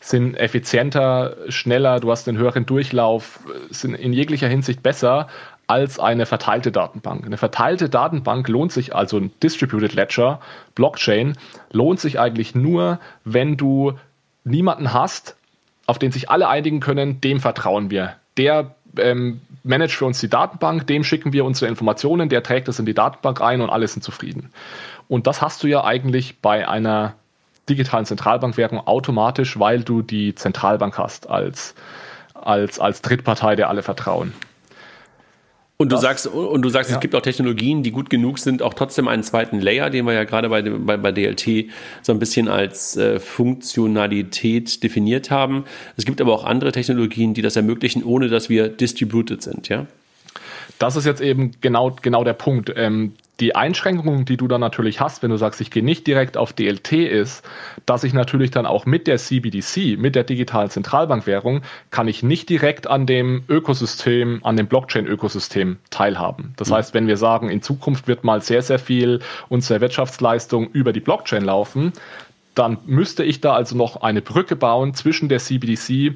[0.00, 5.28] sind effizienter, schneller, du hast einen höheren Durchlauf, äh, sind in jeglicher Hinsicht besser
[5.66, 7.26] als eine verteilte Datenbank.
[7.26, 10.40] Eine verteilte Datenbank lohnt sich, also ein Distributed Ledger,
[10.74, 11.36] Blockchain,
[11.72, 13.94] lohnt sich eigentlich nur, wenn du
[14.44, 15.36] niemanden hast,
[15.86, 18.14] auf den sich alle einigen können, dem vertrauen wir.
[18.36, 22.78] Der ähm, managt für uns die Datenbank, dem schicken wir unsere Informationen, der trägt das
[22.78, 24.50] in die Datenbank ein und alle sind zufrieden.
[25.08, 27.14] Und das hast du ja eigentlich bei einer
[27.68, 31.74] digitalen Zentralbankwährung automatisch, weil du die Zentralbank hast als,
[32.34, 34.32] als, als Drittpartei, der alle vertrauen.
[35.78, 36.96] Und du das, sagst, und du sagst, ja.
[36.96, 40.14] es gibt auch Technologien, die gut genug sind, auch trotzdem einen zweiten Layer, den wir
[40.14, 41.66] ja gerade bei, bei, bei DLT
[42.02, 45.64] so ein bisschen als äh, Funktionalität definiert haben.
[45.98, 49.86] Es gibt aber auch andere Technologien, die das ermöglichen, ohne dass wir distributed sind, ja?
[50.78, 52.72] Das ist jetzt eben genau, genau der Punkt.
[52.76, 56.36] Ähm, die Einschränkung, die du dann natürlich hast, wenn du sagst, ich gehe nicht direkt
[56.36, 57.44] auf DLT, ist,
[57.84, 62.48] dass ich natürlich dann auch mit der CBDC, mit der digitalen Zentralbankwährung, kann ich nicht
[62.48, 66.54] direkt an dem Ökosystem, an dem Blockchain-Ökosystem teilhaben.
[66.56, 66.74] Das mhm.
[66.74, 71.00] heißt, wenn wir sagen, in Zukunft wird mal sehr, sehr viel unserer Wirtschaftsleistung über die
[71.00, 71.92] Blockchain laufen,
[72.54, 76.14] dann müsste ich da also noch eine Brücke bauen zwischen der CBDC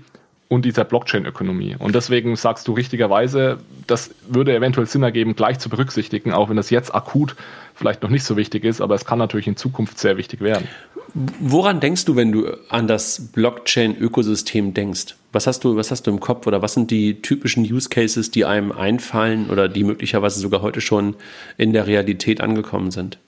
[0.51, 1.77] und dieser Blockchain-Ökonomie.
[1.79, 6.57] Und deswegen sagst du richtigerweise, das würde eventuell Sinn ergeben, gleich zu berücksichtigen, auch wenn
[6.57, 7.37] das jetzt akut
[7.73, 10.67] vielleicht noch nicht so wichtig ist, aber es kann natürlich in Zukunft sehr wichtig werden.
[11.39, 15.15] Woran denkst du, wenn du an das Blockchain-Ökosystem denkst?
[15.33, 18.33] Was hast du, was hast du im Kopf oder was sind die typischen Use Cases,
[18.33, 21.15] die einem einfallen oder die möglicherweise sogar heute schon
[21.59, 23.19] in der Realität angekommen sind?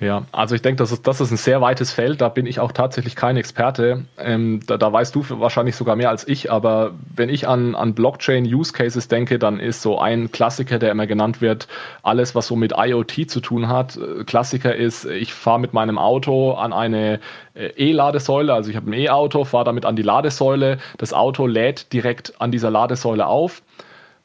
[0.00, 2.22] Ja, also ich denke, das ist, das ist ein sehr weites Feld.
[2.22, 4.06] Da bin ich auch tatsächlich kein Experte.
[4.16, 6.50] Ähm, da, da weißt du wahrscheinlich sogar mehr als ich.
[6.50, 11.06] Aber wenn ich an, an Blockchain-Use Cases denke, dann ist so ein Klassiker, der immer
[11.06, 11.68] genannt wird,
[12.02, 13.98] alles, was so mit IoT zu tun hat.
[13.98, 17.20] Äh, Klassiker ist, ich fahre mit meinem Auto an eine
[17.52, 18.54] äh, E-Ladesäule.
[18.54, 20.78] Also ich habe ein E-Auto, fahre damit an die Ladesäule.
[20.96, 23.60] Das Auto lädt direkt an dieser Ladesäule auf.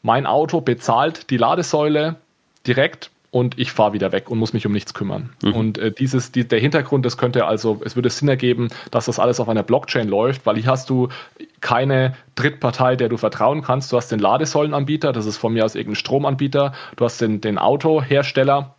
[0.01, 2.15] Mein Auto bezahlt die Ladesäule
[2.65, 5.31] direkt und ich fahre wieder weg und muss mich um nichts kümmern.
[5.43, 5.53] Mhm.
[5.53, 9.19] Und äh, dieses, die, der Hintergrund, das könnte also, es würde Sinn ergeben, dass das
[9.19, 11.09] alles auf einer Blockchain läuft, weil hier hast du
[11.59, 13.91] keine Drittpartei, der du vertrauen kannst.
[13.91, 17.57] Du hast den Ladesäulenanbieter, das ist von mir aus irgendein Stromanbieter, du hast den, den
[17.57, 18.73] Autohersteller,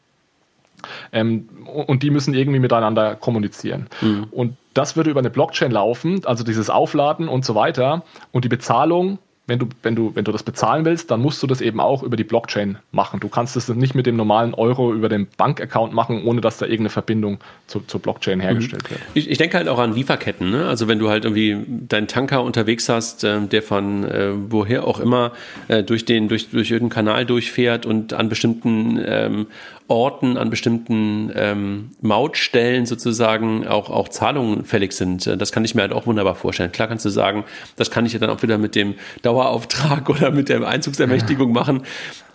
[1.12, 3.88] ähm, und die müssen irgendwie miteinander kommunizieren.
[4.00, 4.28] Mhm.
[4.30, 8.04] Und das würde über eine Blockchain laufen, also dieses Aufladen und so weiter.
[8.32, 11.46] Und die Bezahlung wenn du, wenn du, wenn du das bezahlen willst, dann musst du
[11.46, 13.20] das eben auch über die Blockchain machen.
[13.20, 16.66] Du kannst es nicht mit dem normalen Euro über den Bankaccount machen, ohne dass da
[16.66, 18.90] irgendeine Verbindung zu, zur Blockchain hergestellt mhm.
[18.90, 19.00] wird.
[19.14, 20.50] Ich, ich, denke halt auch an Lieferketten.
[20.50, 20.66] Ne?
[20.66, 24.98] Also wenn du halt irgendwie deinen Tanker unterwegs hast, äh, der von äh, woher auch
[24.98, 25.32] immer
[25.68, 29.46] äh, durch den durch durch irgendeinen Kanal durchfährt und an bestimmten ähm,
[29.88, 35.26] Orten, an bestimmten ähm, Mautstellen sozusagen auch, auch Zahlungen fällig sind.
[35.40, 36.72] Das kann ich mir halt auch wunderbar vorstellen.
[36.72, 37.44] Klar kannst du sagen,
[37.76, 41.82] das kann ich ja dann auch wieder mit dem Dauerauftrag oder mit der Einzugsermächtigung machen.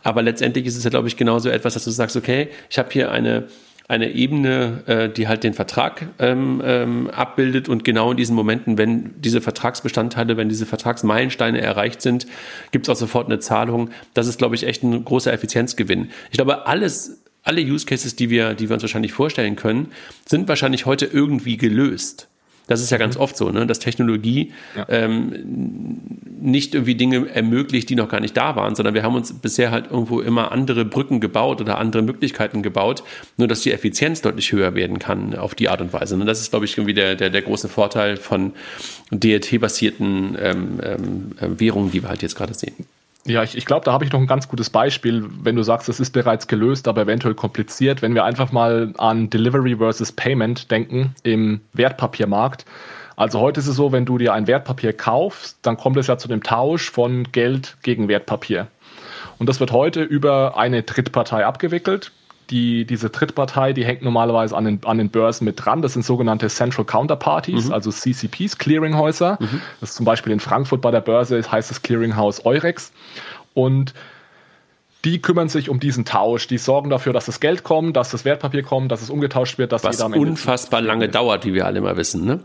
[0.03, 2.89] Aber letztendlich ist es ja, glaube ich, genauso etwas, dass du sagst, okay, ich habe
[2.91, 3.47] hier eine
[3.91, 8.77] eine Ebene, äh, die halt den Vertrag ähm, ähm, abbildet und genau in diesen Momenten,
[8.77, 12.25] wenn diese Vertragsbestandteile, wenn diese Vertragsmeilensteine erreicht sind,
[12.71, 13.89] gibt es auch sofort eine Zahlung.
[14.13, 16.09] Das ist, glaube ich, echt ein großer Effizienzgewinn.
[16.29, 19.91] Ich glaube, alles alle Use Cases, die wir, die wir uns wahrscheinlich vorstellen können,
[20.27, 22.27] sind wahrscheinlich heute irgendwie gelöst.
[22.67, 23.21] Das ist ja ganz mhm.
[23.21, 23.67] oft so, ne?
[23.67, 24.85] dass Technologie ja.
[24.87, 25.99] ähm,
[26.39, 29.71] nicht irgendwie Dinge ermöglicht, die noch gar nicht da waren, sondern wir haben uns bisher
[29.71, 33.03] halt irgendwo immer andere Brücken gebaut oder andere Möglichkeiten gebaut,
[33.35, 36.15] nur dass die Effizienz deutlich höher werden kann auf die Art und Weise.
[36.15, 38.53] Und das ist, glaube ich, irgendwie der, der, der große Vorteil von
[39.11, 42.85] DLT-basierten ähm, ähm, Währungen, die wir halt jetzt gerade sehen.
[43.25, 45.87] Ja, ich, ich glaube, da habe ich noch ein ganz gutes Beispiel, wenn du sagst,
[45.89, 48.01] es ist bereits gelöst, aber eventuell kompliziert.
[48.01, 52.65] Wenn wir einfach mal an Delivery versus Payment denken im Wertpapiermarkt.
[53.15, 56.17] Also heute ist es so, wenn du dir ein Wertpapier kaufst, dann kommt es ja
[56.17, 58.67] zu dem Tausch von Geld gegen Wertpapier.
[59.37, 62.11] Und das wird heute über eine Drittpartei abgewickelt
[62.51, 65.81] die, diese Drittpartei, die hängt normalerweise an den, an den Börsen mit dran.
[65.81, 67.73] Das sind sogenannte Central Counterparties, mhm.
[67.73, 69.37] also CCPs, Clearinghäuser.
[69.39, 69.61] Mhm.
[69.79, 72.91] Das ist zum Beispiel in Frankfurt bei der Börse, heißt das Clearinghouse Eurex.
[73.53, 73.93] Und
[75.03, 76.47] die kümmern sich um diesen Tausch.
[76.47, 79.71] Die sorgen dafür, dass das Geld kommt, dass das Wertpapier kommt, dass es umgetauscht wird,
[79.71, 82.39] dass Was jeder am Ende unfassbar lange dauert, wie wir alle mal wissen, ne?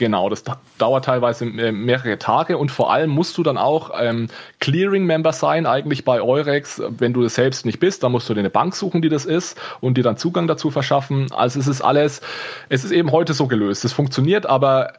[0.00, 0.44] Genau, das
[0.78, 6.06] dauert teilweise mehrere Tage und vor allem musst du dann auch ähm, Clearing-Member sein, eigentlich
[6.06, 6.80] bei Eurex.
[6.88, 9.26] Wenn du es selbst nicht bist, dann musst du dir eine Bank suchen, die das
[9.26, 11.30] ist und dir dann Zugang dazu verschaffen.
[11.32, 12.22] Also es ist alles,
[12.70, 13.84] es ist eben heute so gelöst.
[13.84, 14.94] Es funktioniert, aber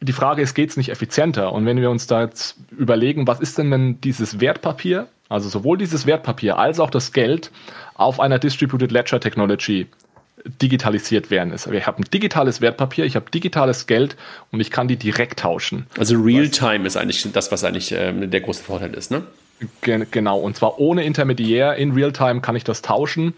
[0.00, 1.52] die Frage ist, geht es nicht effizienter?
[1.52, 5.76] Und wenn wir uns da jetzt überlegen, was ist denn denn dieses Wertpapier, also sowohl
[5.76, 7.50] dieses Wertpapier als auch das Geld
[7.96, 9.88] auf einer Distributed Ledger Technology
[10.44, 11.66] digitalisiert werden ist.
[11.66, 14.16] Ich habe ein digitales Wertpapier, ich habe digitales Geld
[14.50, 15.86] und ich kann die direkt tauschen.
[15.98, 19.22] Also Realtime ist eigentlich das, was eigentlich äh, der große Vorteil ist, ne?
[19.82, 21.74] Genau, und zwar ohne Intermediär.
[21.74, 23.34] In Realtime kann ich das tauschen.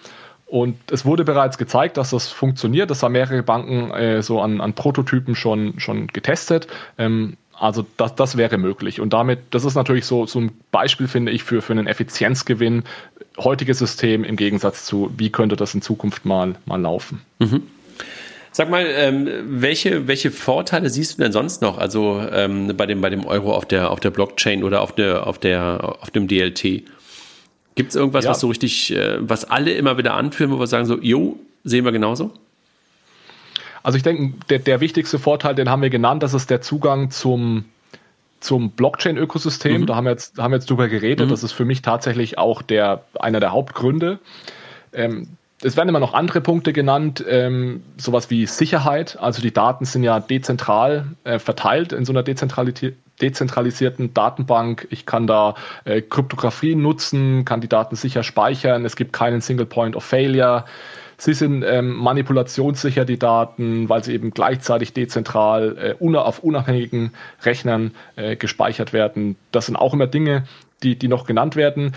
[0.46, 2.90] Und es wurde bereits gezeigt, dass das funktioniert.
[2.90, 6.66] Das haben mehrere Banken äh, so an, an Prototypen schon, schon getestet.
[6.98, 9.00] Ähm, also das, das wäre möglich.
[9.00, 12.84] Und damit, das ist natürlich so, so ein Beispiel, finde ich, für, für einen Effizienzgewinn.
[13.44, 17.22] Heutiges System im Gegensatz zu, wie könnte das in Zukunft mal, mal laufen.
[17.38, 17.62] Mhm.
[18.52, 21.78] Sag mal, ähm, welche, welche Vorteile siehst du denn sonst noch?
[21.78, 25.26] Also ähm, bei, dem, bei dem Euro auf der, auf der Blockchain oder auf, der,
[25.26, 26.82] auf, der, auf dem DLT?
[27.76, 28.30] Gibt es irgendwas, ja.
[28.32, 31.84] was so richtig, äh, was alle immer wieder anführen, wo wir sagen so, jo, sehen
[31.84, 32.32] wir genauso?
[33.82, 37.10] Also ich denke, der, der wichtigste Vorteil, den haben wir genannt, das ist der Zugang
[37.10, 37.64] zum,
[38.40, 39.82] zum Blockchain-Ökosystem.
[39.82, 39.86] Mhm.
[39.86, 41.26] Da haben wir jetzt, haben wir jetzt drüber geredet.
[41.26, 41.30] Mhm.
[41.30, 44.18] Das ist für mich tatsächlich auch der, einer der Hauptgründe.
[44.92, 45.28] Ähm,
[45.62, 49.18] es werden immer noch andere Punkte genannt, ähm, sowas wie Sicherheit.
[49.20, 54.88] Also die Daten sind ja dezentral äh, verteilt in so einer dezentralisierten Datenbank.
[54.90, 58.86] Ich kann da äh, Kryptographie nutzen, kann die Daten sicher speichern.
[58.86, 60.64] Es gibt keinen Single Point of Failure.
[61.20, 67.92] Sie sind ähm, manipulationssicher, die Daten, weil sie eben gleichzeitig dezentral äh, auf unabhängigen Rechnern
[68.16, 69.36] äh, gespeichert werden.
[69.52, 70.44] Das sind auch immer Dinge,
[70.82, 71.94] die, die noch genannt werden.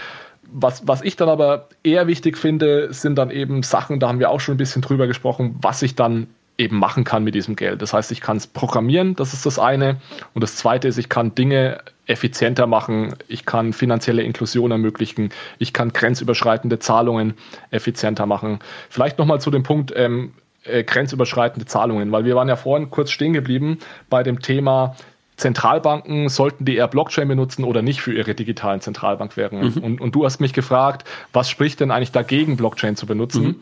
[0.52, 4.30] Was, was ich dann aber eher wichtig finde, sind dann eben Sachen, da haben wir
[4.30, 7.82] auch schon ein bisschen drüber gesprochen, was ich dann eben machen kann mit diesem Geld.
[7.82, 9.98] Das heißt, ich kann es programmieren, das ist das eine.
[10.34, 15.74] Und das zweite ist, ich kann Dinge effizienter machen, ich kann finanzielle Inklusion ermöglichen, ich
[15.74, 17.34] kann grenzüberschreitende Zahlungen
[17.72, 18.60] effizienter machen.
[18.90, 23.12] Vielleicht nochmal zu dem Punkt ähm, äh, grenzüberschreitende Zahlungen, weil wir waren ja vorhin kurz
[23.12, 24.96] stehen geblieben bei dem Thema
[25.38, 29.74] Zentralbanken, sollten die eher Blockchain benutzen oder nicht für ihre digitalen Zentralbankwährungen?
[29.76, 29.84] Mhm.
[29.84, 33.44] Und, und du hast mich gefragt, was spricht denn eigentlich dagegen, Blockchain zu benutzen?
[33.44, 33.56] Mhm.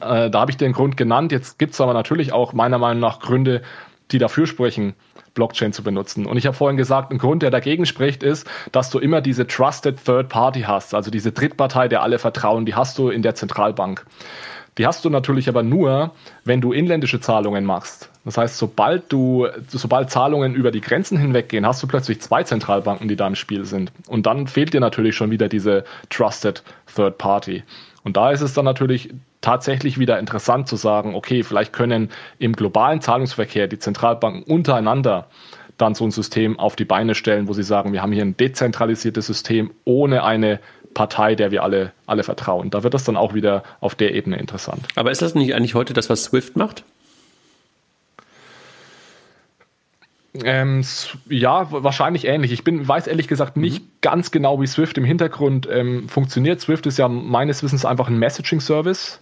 [0.00, 1.32] Äh, da habe ich den Grund genannt.
[1.32, 3.62] Jetzt gibt es aber natürlich auch meiner Meinung nach Gründe,
[4.10, 4.94] die dafür sprechen,
[5.34, 6.26] Blockchain zu benutzen.
[6.26, 9.46] Und ich habe vorhin gesagt, ein Grund, der dagegen spricht, ist, dass du immer diese
[9.46, 13.34] Trusted Third Party hast, also diese Drittpartei, der alle vertrauen, die hast du in der
[13.34, 14.06] Zentralbank.
[14.78, 16.12] Die hast du natürlich aber nur,
[16.44, 18.10] wenn du inländische Zahlungen machst.
[18.26, 23.08] Das heißt, sobald du, sobald Zahlungen über die Grenzen hinweggehen, hast du plötzlich zwei Zentralbanken,
[23.08, 23.90] die da im Spiel sind.
[24.06, 26.62] Und dann fehlt dir natürlich schon wieder diese Trusted
[26.94, 27.62] Third Party.
[28.04, 32.54] Und da ist es dann natürlich tatsächlich wieder interessant zu sagen, okay, vielleicht können im
[32.54, 35.28] globalen Zahlungsverkehr die Zentralbanken untereinander
[35.78, 38.36] dann so ein System auf die Beine stellen, wo sie sagen, wir haben hier ein
[38.36, 40.60] dezentralisiertes System ohne eine
[40.94, 42.70] Partei, der wir alle, alle vertrauen.
[42.70, 44.88] Da wird das dann auch wieder auf der Ebene interessant.
[44.94, 46.84] Aber ist das nicht eigentlich heute das, was SWIFT macht?
[50.44, 50.84] Ähm,
[51.28, 52.52] ja, wahrscheinlich ähnlich.
[52.52, 53.88] Ich bin, weiß ehrlich gesagt nicht mhm.
[54.00, 56.60] ganz genau, wie Swift im Hintergrund ähm, funktioniert.
[56.60, 59.20] Swift ist ja meines Wissens einfach ein Messaging-Service,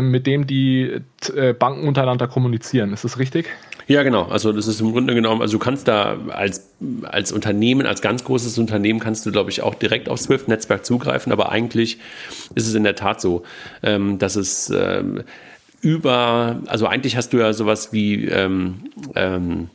[0.00, 1.00] mit dem die
[1.34, 2.92] äh, Banken untereinander kommunizieren.
[2.92, 3.46] Ist das richtig?
[3.90, 4.26] Ja, genau.
[4.26, 6.70] Also das ist im Grunde genommen, also du kannst da als,
[7.02, 11.32] als Unternehmen, als ganz großes Unternehmen kannst du, glaube ich, auch direkt auf Swift-Netzwerk zugreifen,
[11.32, 11.98] aber eigentlich
[12.54, 13.42] ist es in der Tat so,
[13.82, 15.24] ähm, dass es ähm,
[15.80, 19.70] über, also eigentlich hast du ja sowas wie ähm, ähm,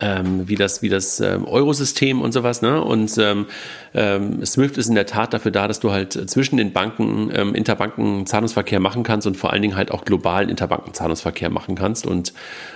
[0.00, 2.62] ähm, wie das, wie das ähm, Eurosystem und sowas.
[2.62, 2.82] Ne?
[2.82, 3.46] Und ähm,
[3.92, 7.54] ähm, Swift ist in der Tat dafür da, dass du halt zwischen den Banken ähm,
[7.54, 12.06] Interbanken-Zahlungsverkehr machen kannst und vor allen Dingen halt auch globalen Interbanken-Zahlungsverkehr machen kannst.
[12.06, 12.32] Und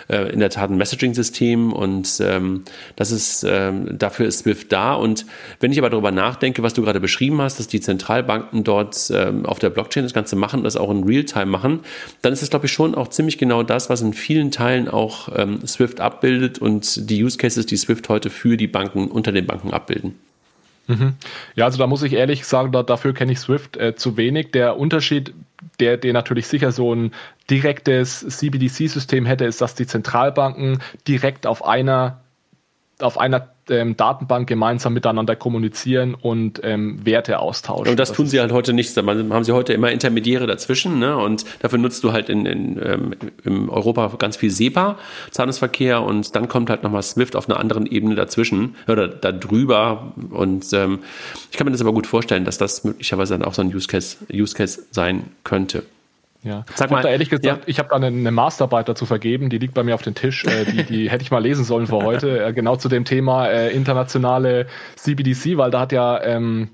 [0.08, 2.64] äh, in der Tat ein Messaging-System und ähm,
[2.96, 4.94] das ist, ähm, dafür ist Swift da.
[4.94, 5.26] Und
[5.60, 9.46] wenn ich aber darüber nachdenke, was du gerade beschrieben hast, dass die Zentralbanken dort ähm,
[9.46, 11.80] auf der Blockchain das Ganze machen und das auch in Realtime machen,
[12.22, 15.28] dann ist das, glaube ich, schon auch ziemlich genau das, was in vielen Teilen auch
[15.36, 19.46] ähm, Swift abbildet und die Use Cases, die Swift heute für die Banken unter den
[19.46, 20.14] Banken abbilden.
[20.86, 21.14] Mhm.
[21.54, 24.50] Ja, also da muss ich ehrlich sagen, da, dafür kenne ich Swift äh, zu wenig.
[24.52, 25.32] Der Unterschied,
[25.80, 27.12] der, der natürlich sicher so ein
[27.50, 32.20] direktes CBDC-System hätte, ist, dass die Zentralbanken direkt auf einer
[33.00, 37.90] auf einer ähm, Datenbank gemeinsam miteinander kommunizieren und ähm, Werte austauschen.
[37.90, 38.94] Und das, das tun sie halt heute nicht.
[39.02, 41.16] Man haben sie heute immer Intermediäre dazwischen, ne?
[41.16, 44.98] Und dafür nutzt du halt in, in, ähm, in Europa ganz viel SEPA,
[45.30, 50.12] Zahlungsverkehr, und dann kommt halt nochmal SWIFT auf einer anderen Ebene dazwischen oder da drüber.
[50.30, 51.00] Und ähm,
[51.50, 53.88] ich kann mir das aber gut vorstellen, dass das möglicherweise dann auch so ein Use
[53.88, 55.84] Case, Use Case sein könnte.
[56.44, 56.64] Ja.
[56.74, 57.58] Sag mal, ich ehrlich gesagt, ja.
[57.66, 60.44] ich habe da eine, eine, Masterarbeit dazu vergeben, die liegt bei mir auf dem Tisch.
[60.44, 63.48] Äh, die, die hätte ich mal lesen sollen für heute, äh, genau zu dem Thema
[63.48, 66.68] äh, internationale CBDC, weil da hat ja ähm,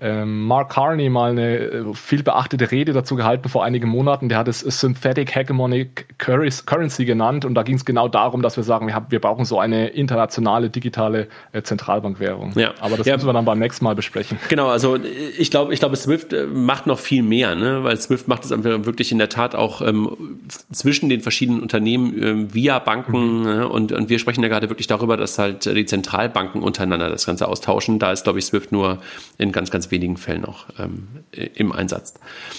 [0.00, 4.28] ähm, Mark Carney mal eine äh, viel beachtete Rede dazu gehalten vor einigen Monaten.
[4.28, 8.64] Der hat es Synthetic Hegemonic Currency genannt und da ging es genau darum, dass wir
[8.64, 12.52] sagen, wir, haben, wir brauchen so eine internationale digitale äh, Zentralbankwährung.
[12.56, 12.72] Ja.
[12.80, 13.14] Aber das ja.
[13.14, 14.38] müssen wir dann beim nächsten Mal besprechen.
[14.48, 14.96] Genau, also
[15.38, 17.84] ich glaube, ich glaube, Swift äh, macht noch viel mehr, ne?
[17.84, 20.40] weil Swift macht es wirklich in der Tat auch ähm,
[20.72, 23.42] zwischen den verschiedenen Unternehmen ähm, via Banken mhm.
[23.42, 23.68] ne?
[23.68, 27.46] und, und wir sprechen ja gerade wirklich darüber, dass halt die Zentralbanken untereinander das Ganze
[27.48, 27.98] austauschen.
[27.98, 28.98] Da ist, glaube ich, Swift nur
[29.36, 32.14] in ganz, ganz wenigen Fällen auch ähm, im Einsatz.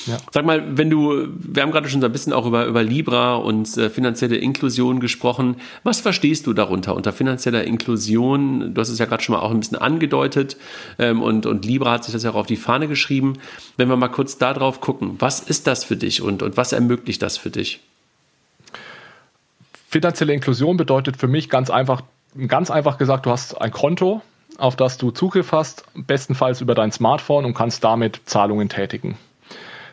[0.06, 0.18] Ja.
[0.32, 3.36] Sag mal, wenn du, wir haben gerade schon so ein bisschen auch über, über Libra
[3.36, 5.58] und äh, finanzielle Inklusion gesprochen.
[5.84, 8.74] Was verstehst du darunter unter finanzieller Inklusion?
[8.74, 10.58] Du hast es ja gerade schon mal auch ein bisschen angedeutet
[11.00, 13.38] ähm, und, und Libra hat sich das ja auch auf die Fahne geschrieben.
[13.78, 16.74] Wenn wir mal kurz da drauf gucken, was ist das für dich und, und was
[16.74, 17.80] ermöglicht das für dich?
[19.90, 22.02] Finanzielle Inklusion bedeutet für mich ganz einfach,
[22.48, 24.22] ganz einfach gesagt, du hast ein Konto,
[24.62, 29.18] auf das du Zugriff hast, bestenfalls über dein Smartphone und kannst damit Zahlungen tätigen.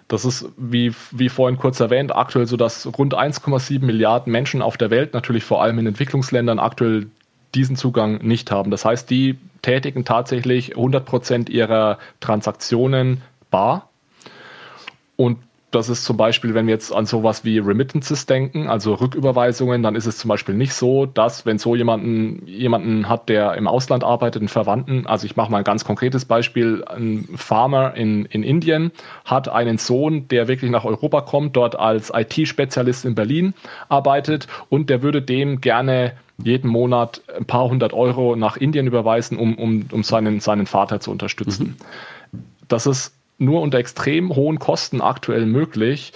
[0.09, 4.76] Das ist, wie, wie vorhin kurz erwähnt, aktuell so, dass rund 1,7 Milliarden Menschen auf
[4.76, 7.09] der Welt, natürlich vor allem in Entwicklungsländern, aktuell
[7.54, 8.70] diesen Zugang nicht haben.
[8.70, 13.88] Das heißt, die tätigen tatsächlich 100 Prozent ihrer Transaktionen bar.
[15.16, 15.38] Und
[15.70, 19.96] das ist zum Beispiel, wenn wir jetzt an sowas wie Remittances denken, also Rücküberweisungen, dann
[19.96, 24.02] ist es zum Beispiel nicht so, dass wenn so jemanden, jemanden hat, der im Ausland
[24.02, 28.42] arbeitet, einen Verwandten, also ich mache mal ein ganz konkretes Beispiel, ein Farmer in, in
[28.42, 28.92] Indien
[29.26, 33.52] hat einen Sohn, der wirklich nach Europa kommt, dort als IT-Spezialist in Berlin
[33.90, 39.37] arbeitet und der würde dem gerne jeden Monat ein paar hundert Euro nach Indien überweisen,
[39.37, 41.76] um, um, um seinen, seinen Vater zu unterstützen.
[42.33, 42.38] Mhm.
[42.68, 46.12] Das ist nur unter extrem hohen Kosten aktuell möglich,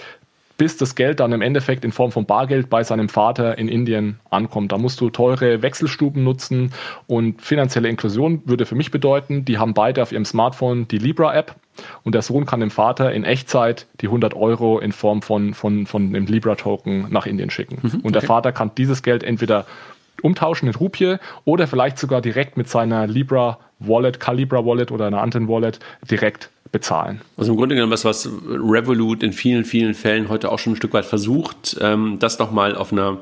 [0.57, 4.19] bis das Geld dann im Endeffekt in Form von Bargeld bei seinem Vater in Indien
[4.29, 4.71] ankommt.
[4.71, 6.71] Da musst du teure Wechselstuben nutzen
[7.07, 11.55] und finanzielle Inklusion würde für mich bedeuten, die haben beide auf ihrem Smartphone die Libra-App
[12.03, 15.87] und der Sohn kann dem Vater in Echtzeit die 100 Euro in Form von, von,
[15.87, 17.79] von dem Libra-Token nach Indien schicken.
[17.81, 17.99] Mhm.
[18.01, 19.65] Und der Vater kann dieses Geld entweder
[20.23, 25.21] umtauschen in Rupie oder vielleicht sogar direkt mit seiner Libra Wallet, Calibra Wallet oder einer
[25.21, 27.21] anderen Wallet direkt bezahlen.
[27.37, 30.75] Also im Grunde genommen das, was Revolut in vielen, vielen Fällen heute auch schon ein
[30.77, 33.19] Stück weit versucht, ähm, das nochmal auf einer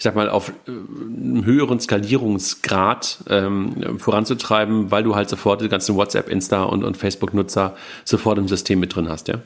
[0.00, 5.68] ich sag mal, auf äh, einem höheren Skalierungsgrad ähm, voranzutreiben, weil du halt sofort die
[5.68, 7.76] ganzen WhatsApp, Insta und, und Facebook-Nutzer
[8.06, 9.40] sofort im System mit drin hast, ja?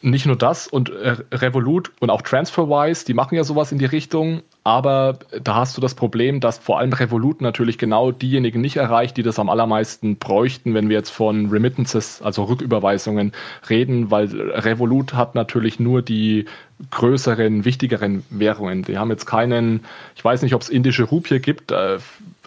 [0.00, 3.84] Nicht nur das und äh, Revolut und auch TransferWise, die machen ja sowas in die
[3.84, 8.76] Richtung, aber da hast du das Problem, dass vor allem Revolut natürlich genau diejenigen nicht
[8.76, 13.32] erreicht, die das am allermeisten bräuchten, wenn wir jetzt von Remittances, also Rücküberweisungen
[13.70, 16.44] reden, weil Revolut hat natürlich nur die
[16.90, 18.82] größeren, wichtigeren Währungen.
[18.82, 19.80] Die haben jetzt keinen,
[20.14, 21.98] ich weiß nicht, ob es indische Rupie gibt, äh,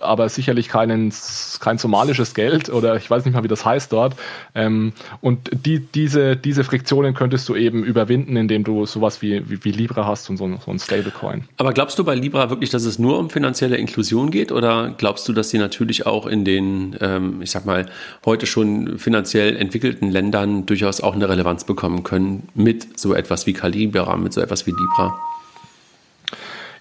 [0.03, 1.13] aber sicherlich keinen,
[1.59, 4.15] kein somalisches Geld oder ich weiß nicht mal, wie das heißt dort.
[4.55, 9.63] Ähm, und die, diese, diese Friktionen könntest du eben überwinden, indem du sowas wie, wie,
[9.63, 11.45] wie Libra hast und so, so ein Stablecoin.
[11.57, 15.27] Aber glaubst du bei Libra wirklich, dass es nur um finanzielle Inklusion geht oder glaubst
[15.27, 17.85] du, dass sie natürlich auch in den, ähm, ich sag mal,
[18.25, 23.53] heute schon finanziell entwickelten Ländern durchaus auch eine Relevanz bekommen können mit so etwas wie
[23.53, 25.15] Calibra, mit so etwas wie Libra?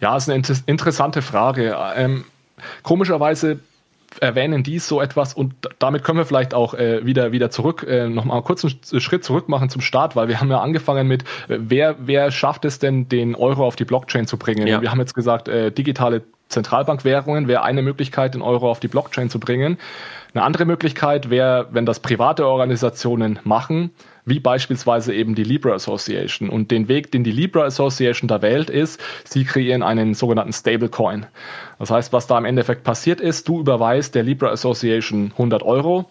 [0.03, 1.77] Ja, ist eine interessante Frage.
[1.95, 2.25] Ähm,
[2.83, 3.61] Komischerweise
[4.21, 8.09] erwähnen die so etwas und damit können wir vielleicht auch äh, wieder wieder zurück äh,
[8.09, 11.23] noch mal kurz einen Schritt zurück machen zum Start, weil wir haben ja angefangen mit
[11.49, 14.67] äh, wer wer schafft es denn den Euro auf die Blockchain zu bringen?
[14.67, 14.83] Ja.
[14.83, 19.31] Wir haben jetzt gesagt äh, digitale Zentralbankwährungen wäre eine Möglichkeit, den Euro auf die Blockchain
[19.31, 19.79] zu bringen.
[20.35, 23.91] Eine andere Möglichkeit wäre, wenn das private Organisationen machen,
[24.25, 26.49] wie beispielsweise eben die Libra Association.
[26.49, 31.27] Und den Weg, den die Libra Association da wählt, ist, sie kreieren einen sogenannten Stablecoin.
[31.79, 36.11] Das heißt, was da im Endeffekt passiert ist, du überweist der Libra Association 100 Euro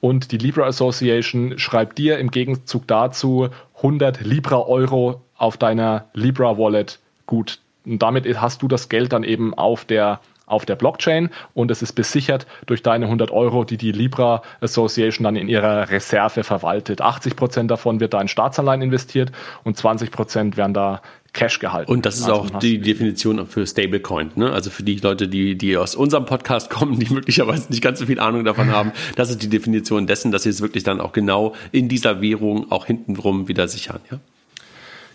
[0.00, 6.56] und die Libra Association schreibt dir im Gegenzug dazu 100 Libra Euro auf deiner Libra
[6.56, 7.60] Wallet gut.
[7.84, 10.20] Und damit hast du das Geld dann eben auf der
[10.50, 15.24] auf der Blockchain und es ist besichert durch deine 100 Euro, die die Libra Association
[15.24, 17.00] dann in ihrer Reserve verwaltet.
[17.00, 19.32] 80 Prozent davon wird da in Staatsanleihen investiert
[19.64, 21.90] und 20 Prozent werden da Cash gehalten.
[21.90, 24.32] Und das ist also auch die Definition für Stablecoin.
[24.34, 24.50] Ne?
[24.50, 28.06] Also für die Leute, die, die aus unserem Podcast kommen, die möglicherweise nicht ganz so
[28.06, 31.12] viel Ahnung davon haben, das ist die Definition dessen, dass sie es wirklich dann auch
[31.12, 34.00] genau in dieser Währung auch hintenrum wieder sichern.
[34.10, 34.18] Ja?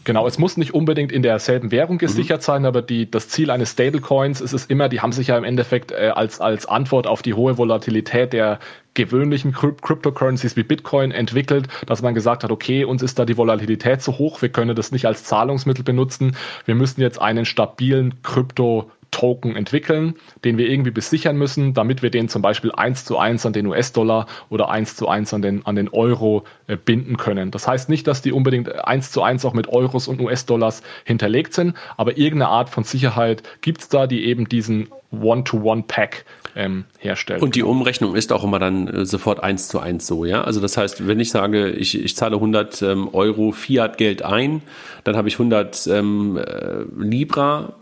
[0.05, 2.45] Genau, es muss nicht unbedingt in derselben Währung gesichert mhm.
[2.45, 5.43] sein, aber die, das Ziel eines Stablecoins ist es immer, die haben sich ja im
[5.43, 8.59] Endeffekt äh, als, als Antwort auf die hohe Volatilität der
[8.93, 14.01] gewöhnlichen Cryptocurrencies wie Bitcoin entwickelt, dass man gesagt hat, okay, uns ist da die Volatilität
[14.01, 18.91] zu hoch, wir können das nicht als Zahlungsmittel benutzen, wir müssen jetzt einen stabilen Krypto
[19.15, 23.45] Token entwickeln, den wir irgendwie besichern müssen, damit wir den zum Beispiel eins zu eins
[23.45, 27.49] an den US-Dollar oder eins zu eins an den, an den Euro äh, binden können.
[27.49, 31.53] Das heißt nicht, dass die unbedingt eins zu eins auch mit Euros und US-Dollars hinterlegt
[31.53, 36.25] sind, aber irgendeine Art von Sicherheit gibt es da, die eben diesen One-to-One-Pack
[36.57, 37.41] ähm, herstellt.
[37.41, 40.43] Und die Umrechnung ist auch immer dann äh, sofort eins zu eins so, ja?
[40.43, 44.61] Also das heißt, wenn ich sage, ich, ich zahle 100 ähm, Euro Fiat-Geld ein,
[45.05, 47.75] dann habe ich 100 ähm, äh, Libra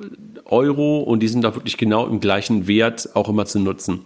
[0.54, 4.06] Euro und die sind da wirklich genau im gleichen Wert auch immer zu nutzen.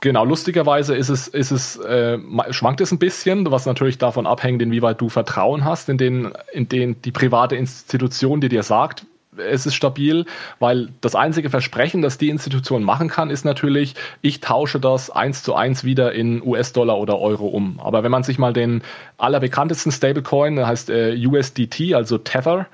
[0.00, 2.18] Genau, lustigerweise ist es, ist es, äh,
[2.50, 6.68] schwankt es ein bisschen, was natürlich davon abhängt, inwieweit du Vertrauen hast in den, in
[6.68, 9.06] den die private Institution, die dir sagt,
[9.38, 10.26] es ist stabil,
[10.58, 15.42] weil das einzige Versprechen, das die Institution machen kann, ist natürlich, ich tausche das eins
[15.42, 17.80] zu eins wieder in US-Dollar oder Euro um.
[17.82, 18.82] Aber wenn man sich mal den
[19.18, 22.66] allerbekanntesten Stablecoin, der heißt äh, USDT, also Tether,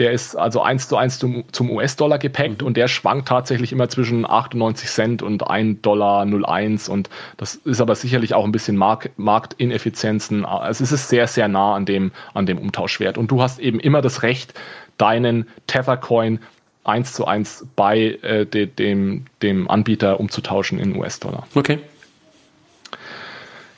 [0.00, 2.68] der ist also eins zu eins zum, zum US-Dollar gepackt mhm.
[2.68, 7.82] und der schwankt tatsächlich immer zwischen 98 Cent und 1 Dollar 01 und das ist
[7.82, 10.46] aber sicherlich auch ein bisschen Mark Marktineffizienzen.
[10.46, 13.78] Also es ist sehr, sehr nah an dem, an dem Umtauschwert und du hast eben
[13.78, 14.54] immer das Recht,
[14.96, 16.38] deinen Tether-Coin
[16.82, 21.46] eins zu eins bei äh, de, dem, dem Anbieter umzutauschen in US-Dollar.
[21.54, 21.78] Okay.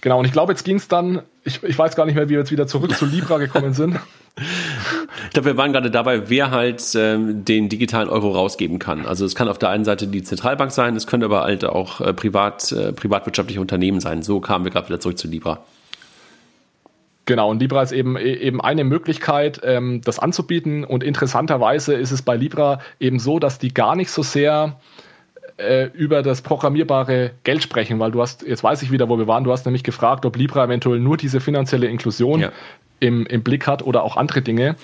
[0.03, 2.35] Genau, und ich glaube, jetzt ging es dann, ich, ich weiß gar nicht mehr, wie
[2.35, 3.99] wir jetzt wieder zurück zu Libra gekommen sind.
[5.25, 9.07] Ich glaube, wir waren gerade dabei, wer halt ähm, den digitalen Euro rausgeben kann.
[9.07, 12.01] Also es kann auf der einen Seite die Zentralbank sein, es können aber halt auch
[12.01, 14.23] äh, privat, äh, privatwirtschaftliche Unternehmen sein.
[14.23, 15.61] So kamen wir gerade wieder zurück zu Libra.
[17.25, 20.83] Genau, und Libra ist eben, eben eine Möglichkeit, ähm, das anzubieten.
[20.83, 24.77] Und interessanterweise ist es bei Libra eben so, dass die gar nicht so sehr
[25.63, 29.27] äh, über das programmierbare Geld sprechen, weil du hast, jetzt weiß ich wieder, wo wir
[29.27, 32.53] waren, du hast nämlich gefragt, ob Libra eventuell nur diese finanzielle Inklusion ja
[33.03, 34.77] im, im Blick hat oder auch andere Dinge.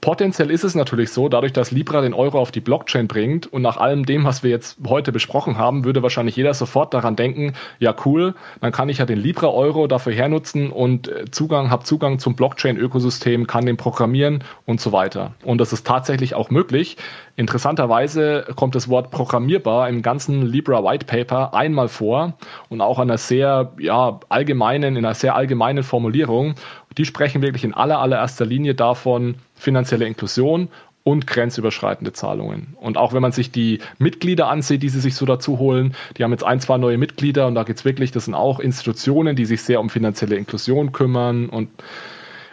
[0.00, 3.62] Potenziell ist es natürlich so, dadurch, dass Libra den Euro auf die Blockchain bringt und
[3.62, 7.54] nach allem dem, was wir jetzt heute besprochen haben, würde wahrscheinlich jeder sofort daran denken,
[7.80, 11.82] ja cool, dann kann ich ja den Libra Euro dafür hernutzen und äh, Zugang, habe
[11.82, 15.34] Zugang zum Blockchain-Ökosystem, kann den programmieren und so weiter.
[15.42, 16.96] Und das ist tatsächlich auch möglich.
[17.34, 22.34] Interessanterweise kommt das Wort programmierbar im ganzen Libra White Paper einmal vor
[22.68, 26.54] und auch an einer sehr ja, allgemeinen, in einer sehr allgemeinen Formulierung.
[26.96, 30.68] Die sprechen wirklich in aller allererster Linie davon, finanzielle Inklusion
[31.04, 32.76] und grenzüberschreitende Zahlungen.
[32.80, 36.24] Und auch wenn man sich die Mitglieder ansieht, die sie sich so dazu holen, die
[36.24, 39.46] haben jetzt ein, zwei neue Mitglieder und da geht's wirklich, das sind auch Institutionen, die
[39.46, 41.48] sich sehr um finanzielle Inklusion kümmern.
[41.48, 41.70] Und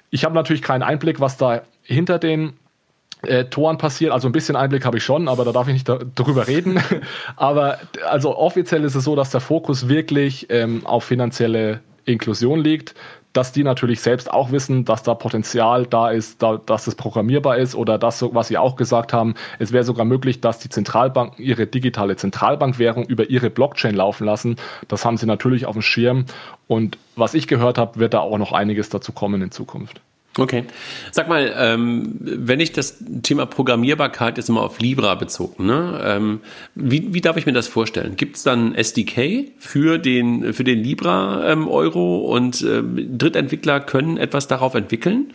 [0.09, 2.53] ich habe natürlich keinen Einblick, was da hinter den
[3.23, 4.13] äh, Toren passiert.
[4.13, 6.79] Also ein bisschen Einblick habe ich schon, aber da darf ich nicht da, drüber reden.
[7.35, 12.95] aber also offiziell ist es so, dass der Fokus wirklich ähm, auf finanzielle Inklusion liegt
[13.35, 17.57] dass die natürlich selbst auch wissen, dass da Potenzial da ist, da, dass es programmierbar
[17.57, 21.43] ist oder das, was sie auch gesagt haben, es wäre sogar möglich, dass die Zentralbanken
[21.43, 24.55] ihre digitale Zentralbankwährung über ihre Blockchain laufen lassen.
[24.87, 26.25] Das haben sie natürlich auf dem Schirm
[26.67, 30.01] und was ich gehört habe, wird da auch noch einiges dazu kommen in Zukunft.
[30.37, 30.65] Okay.
[31.11, 36.01] Sag mal, ähm, wenn ich das Thema Programmierbarkeit jetzt mal auf Libra bezogen, ne?
[36.03, 36.41] Ähm,
[36.75, 38.17] wie, wie darf ich mir das vorstellen?
[38.17, 44.47] Gibt es dann SDK für den, für den Libra-Euro ähm, und ähm, Drittentwickler können etwas
[44.47, 45.33] darauf entwickeln?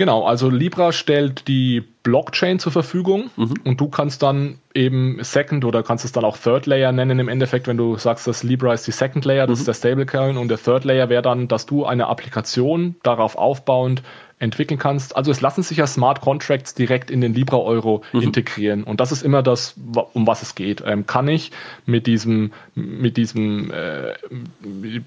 [0.00, 3.52] Genau, also Libra stellt die Blockchain zur Verfügung mhm.
[3.64, 7.28] und du kannst dann eben Second oder kannst es dann auch Third Layer nennen im
[7.28, 9.60] Endeffekt, wenn du sagst, dass Libra ist die Second Layer, das mhm.
[9.60, 14.02] ist der Stablecoin und der Third Layer wäre dann, dass du eine Applikation darauf aufbauend
[14.40, 15.16] entwickeln kannst.
[15.16, 18.22] Also es lassen sich ja Smart Contracts direkt in den Libra Euro mhm.
[18.22, 19.74] integrieren und das ist immer das,
[20.14, 20.82] um was es geht.
[20.84, 21.52] Ähm, kann ich
[21.86, 24.14] mit diesem mit diesem äh,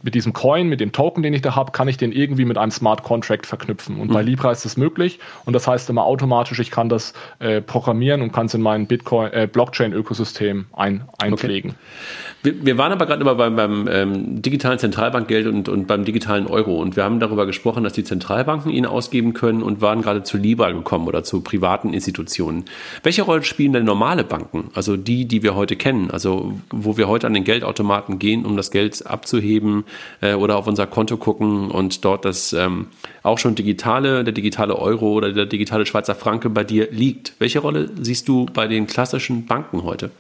[0.04, 2.58] mit diesem Coin, mit dem Token, den ich da habe, kann ich den irgendwie mit
[2.58, 4.14] einem Smart Contract verknüpfen und mhm.
[4.14, 8.22] bei Libra ist das möglich und das heißt immer automatisch, ich kann das äh, programmieren
[8.22, 11.72] und kann es in mein Bitcoin äh, Blockchain Ökosystem ein, einpflegen.
[11.72, 12.33] Okay.
[12.44, 16.46] Wir, wir waren aber gerade immer beim, beim ähm, digitalen Zentralbankgeld und, und beim digitalen
[16.46, 20.24] Euro und wir haben darüber gesprochen, dass die Zentralbanken ihn ausgeben können und waren gerade
[20.24, 22.66] zu Libra gekommen oder zu privaten Institutionen.
[23.02, 27.08] Welche Rolle spielen denn normale Banken, also die, die wir heute kennen, also wo wir
[27.08, 29.86] heute an den Geldautomaten gehen, um das Geld abzuheben
[30.20, 32.88] äh, oder auf unser Konto gucken und dort das ähm,
[33.24, 37.36] auch schon digitale, der digitale Euro oder der digitale Schweizer Franke bei dir liegt.
[37.40, 40.12] Welche Rolle siehst du bei den klassischen Banken heute?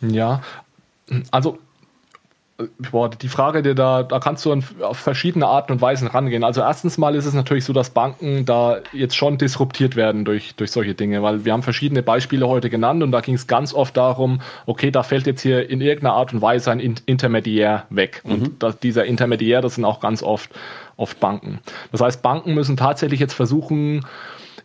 [0.00, 0.42] Ja,
[1.30, 1.58] also
[2.90, 6.44] boah, die Frage, die da, da kannst du auf verschiedene Arten und Weisen rangehen.
[6.44, 10.54] Also erstens mal ist es natürlich so, dass Banken da jetzt schon disruptiert werden durch,
[10.54, 13.74] durch solche Dinge, weil wir haben verschiedene Beispiele heute genannt und da ging es ganz
[13.74, 18.22] oft darum, okay, da fällt jetzt hier in irgendeiner Art und Weise ein Intermediär weg.
[18.24, 18.32] Mhm.
[18.32, 20.50] Und das, dieser Intermediär, das sind auch ganz oft,
[20.96, 21.58] oft Banken.
[21.92, 24.06] Das heißt, Banken müssen tatsächlich jetzt versuchen,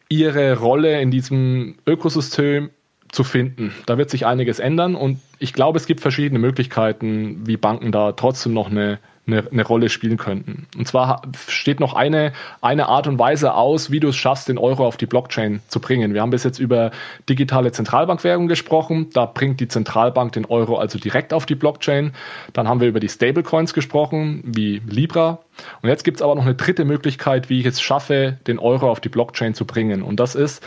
[0.07, 2.69] ihre Rolle in diesem Ökosystem
[3.11, 3.73] zu finden.
[3.85, 8.13] Da wird sich einiges ändern und ich glaube, es gibt verschiedene Möglichkeiten, wie Banken da
[8.13, 10.67] trotzdem noch eine, eine, eine Rolle spielen könnten.
[10.77, 12.31] Und zwar steht noch eine,
[12.61, 15.79] eine Art und Weise aus, wie du es schaffst, den Euro auf die Blockchain zu
[15.81, 16.13] bringen.
[16.13, 16.91] Wir haben bis jetzt über
[17.27, 19.09] digitale Zentralbankwährung gesprochen.
[19.13, 22.13] Da bringt die Zentralbank den Euro also direkt auf die Blockchain.
[22.53, 25.39] Dann haben wir über die Stablecoins gesprochen, wie Libra.
[25.81, 28.89] Und jetzt gibt es aber noch eine dritte Möglichkeit, wie ich es schaffe, den Euro
[28.89, 30.01] auf die Blockchain zu bringen.
[30.01, 30.63] Und das ist,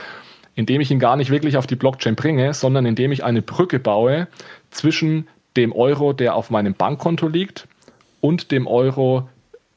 [0.54, 3.78] indem ich ihn gar nicht wirklich auf die Blockchain bringe, sondern indem ich eine Brücke
[3.78, 4.28] baue
[4.70, 7.66] zwischen dem Euro, der auf meinem Bankkonto liegt,
[8.20, 9.28] und dem Euro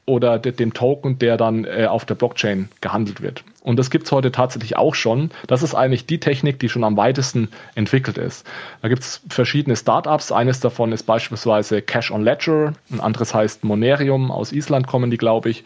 [0.06, 3.44] oder dem Token, der dann äh, auf der Blockchain gehandelt wird.
[3.62, 5.30] Und das gibt es heute tatsächlich auch schon.
[5.46, 8.46] Das ist eigentlich die Technik, die schon am weitesten entwickelt ist.
[8.80, 10.32] Da gibt es verschiedene Startups.
[10.32, 15.18] Eines davon ist beispielsweise Cash on Ledger, ein anderes heißt Monerium, aus Island kommen die,
[15.18, 15.64] glaube ich.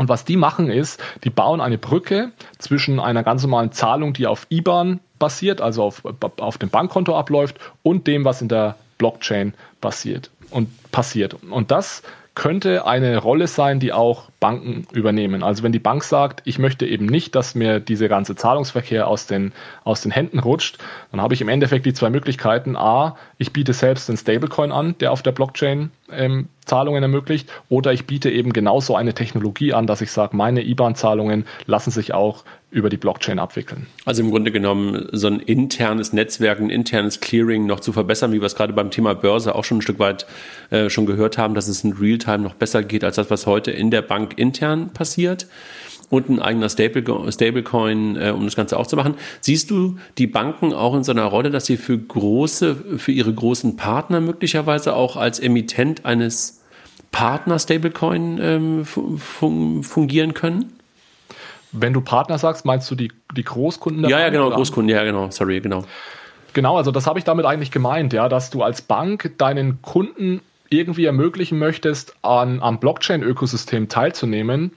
[0.00, 4.26] Und was die machen ist, die bauen eine Brücke zwischen einer ganz normalen Zahlung, die
[4.26, 6.02] auf IBAN basiert, also auf,
[6.38, 11.36] auf dem Bankkonto abläuft, und dem, was in der Blockchain basiert und passiert.
[11.50, 12.02] Und das
[12.34, 15.42] könnte eine Rolle sein, die auch Banken übernehmen.
[15.42, 19.26] Also wenn die Bank sagt, ich möchte eben nicht, dass mir dieser ganze Zahlungsverkehr aus
[19.26, 19.52] den,
[19.84, 20.78] aus den Händen rutscht,
[21.12, 22.74] dann habe ich im Endeffekt die zwei Möglichkeiten.
[22.74, 27.92] A, ich biete selbst einen Stablecoin an, der auf der Blockchain ähm, Zahlungen ermöglicht, oder
[27.92, 32.44] ich biete eben genauso eine Technologie an, dass ich sage, meine IBAN-Zahlungen lassen sich auch
[32.70, 33.86] über die Blockchain abwickeln.
[34.04, 38.40] Also im Grunde genommen so ein internes Netzwerk, ein internes Clearing noch zu verbessern, wie
[38.40, 40.26] wir es gerade beim Thema Börse auch schon ein Stück weit
[40.70, 43.72] äh, schon gehört haben, dass es in Realtime noch besser geht als das, was heute
[43.72, 45.46] in der Bank intern passiert
[46.10, 49.14] und ein eigener Stable, Stablecoin, äh, um das Ganze auch zu machen.
[49.40, 53.32] Siehst du die Banken auch in so einer Rolle, dass sie für große, für ihre
[53.32, 56.62] großen Partner möglicherweise auch als Emittent eines
[57.12, 60.72] Partner-Stablecoin ähm, fun fungieren können?
[61.72, 64.08] Wenn du Partner sagst, meinst du die, die Großkunden?
[64.08, 64.56] Ja, ja, genau, oder?
[64.56, 65.84] Großkunden, ja, genau, sorry, genau.
[66.52, 70.40] Genau, also das habe ich damit eigentlich gemeint, ja, dass du als Bank deinen Kunden
[70.70, 74.72] irgendwie ermöglichen möchtest, an, am Blockchain-Ökosystem teilzunehmen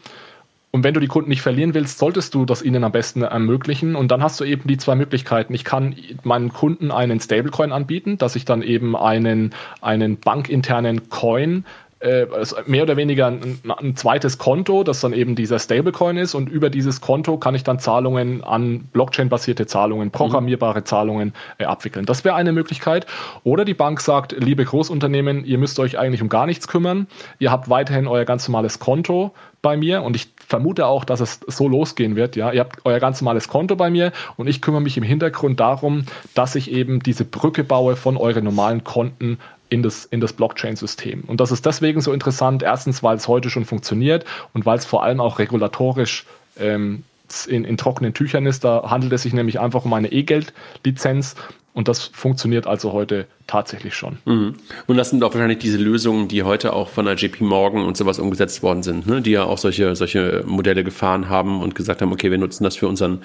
[0.75, 3.95] und wenn du die Kunden nicht verlieren willst, solltest du das ihnen am besten ermöglichen.
[3.95, 5.53] Und dann hast du eben die zwei Möglichkeiten.
[5.53, 11.63] Ich kann meinen Kunden einen Stablecoin anbieten, dass ich dann eben einen, einen bankinternen Coin
[12.03, 12.27] äh,
[12.65, 16.69] mehr oder weniger ein, ein, zweites Konto, das dann eben dieser Stablecoin ist und über
[16.69, 20.85] dieses Konto kann ich dann Zahlungen an Blockchain-basierte Zahlungen, programmierbare mhm.
[20.85, 22.05] Zahlungen äh, abwickeln.
[22.05, 23.05] Das wäre eine Möglichkeit.
[23.45, 27.07] Oder die Bank sagt, liebe Großunternehmen, ihr müsst euch eigentlich um gar nichts kümmern.
[27.39, 31.39] Ihr habt weiterhin euer ganz normales Konto bei mir und ich vermute auch, dass es
[31.47, 32.35] so losgehen wird.
[32.35, 35.61] Ja, ihr habt euer ganz normales Konto bei mir und ich kümmere mich im Hintergrund
[35.61, 39.37] darum, dass ich eben diese Brücke baue von euren normalen Konten
[39.73, 41.23] in das, in das Blockchain-System.
[41.25, 42.61] Und das ist deswegen so interessant.
[42.61, 46.25] Erstens, weil es heute schon funktioniert und weil es vor allem auch regulatorisch
[46.59, 47.03] ähm,
[47.47, 48.63] in, in trockenen Tüchern ist.
[48.63, 51.35] Da handelt es sich nämlich einfach um eine E-Geld-Lizenz
[51.73, 54.19] und das funktioniert also heute tatsächlich schon.
[54.25, 54.55] Mhm.
[54.85, 57.97] Und das sind auch wahrscheinlich diese Lösungen, die heute auch von der JP Morgan und
[57.97, 59.21] sowas umgesetzt worden sind, ne?
[59.21, 62.75] die ja auch solche, solche Modelle gefahren haben und gesagt haben, okay, wir nutzen das
[62.75, 63.23] für unseren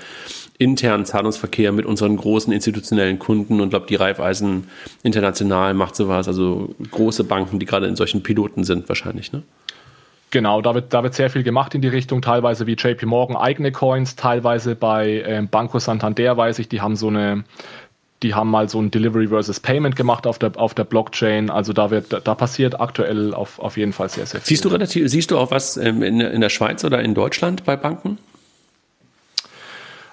[0.56, 4.68] internen Zahlungsverkehr mit unseren großen institutionellen Kunden und glaube, die Raiffeisen
[5.02, 9.42] International macht sowas, also große Banken, die gerade in solchen Piloten sind wahrscheinlich, ne?
[10.30, 13.36] Genau, da wird, da wird sehr viel gemacht in die Richtung, teilweise wie JP Morgan
[13.36, 17.44] eigene Coins, teilweise bei ähm, Banco Santander weiß ich, die haben so eine,
[18.22, 21.50] die haben mal so ein Delivery versus Payment gemacht auf der, auf der Blockchain.
[21.50, 24.48] Also da wird, da passiert aktuell auf, auf jeden Fall sehr, sehr viel.
[24.48, 27.64] Siehst du relativ, siehst du auch was ähm, in, in der Schweiz oder in Deutschland
[27.64, 28.18] bei Banken?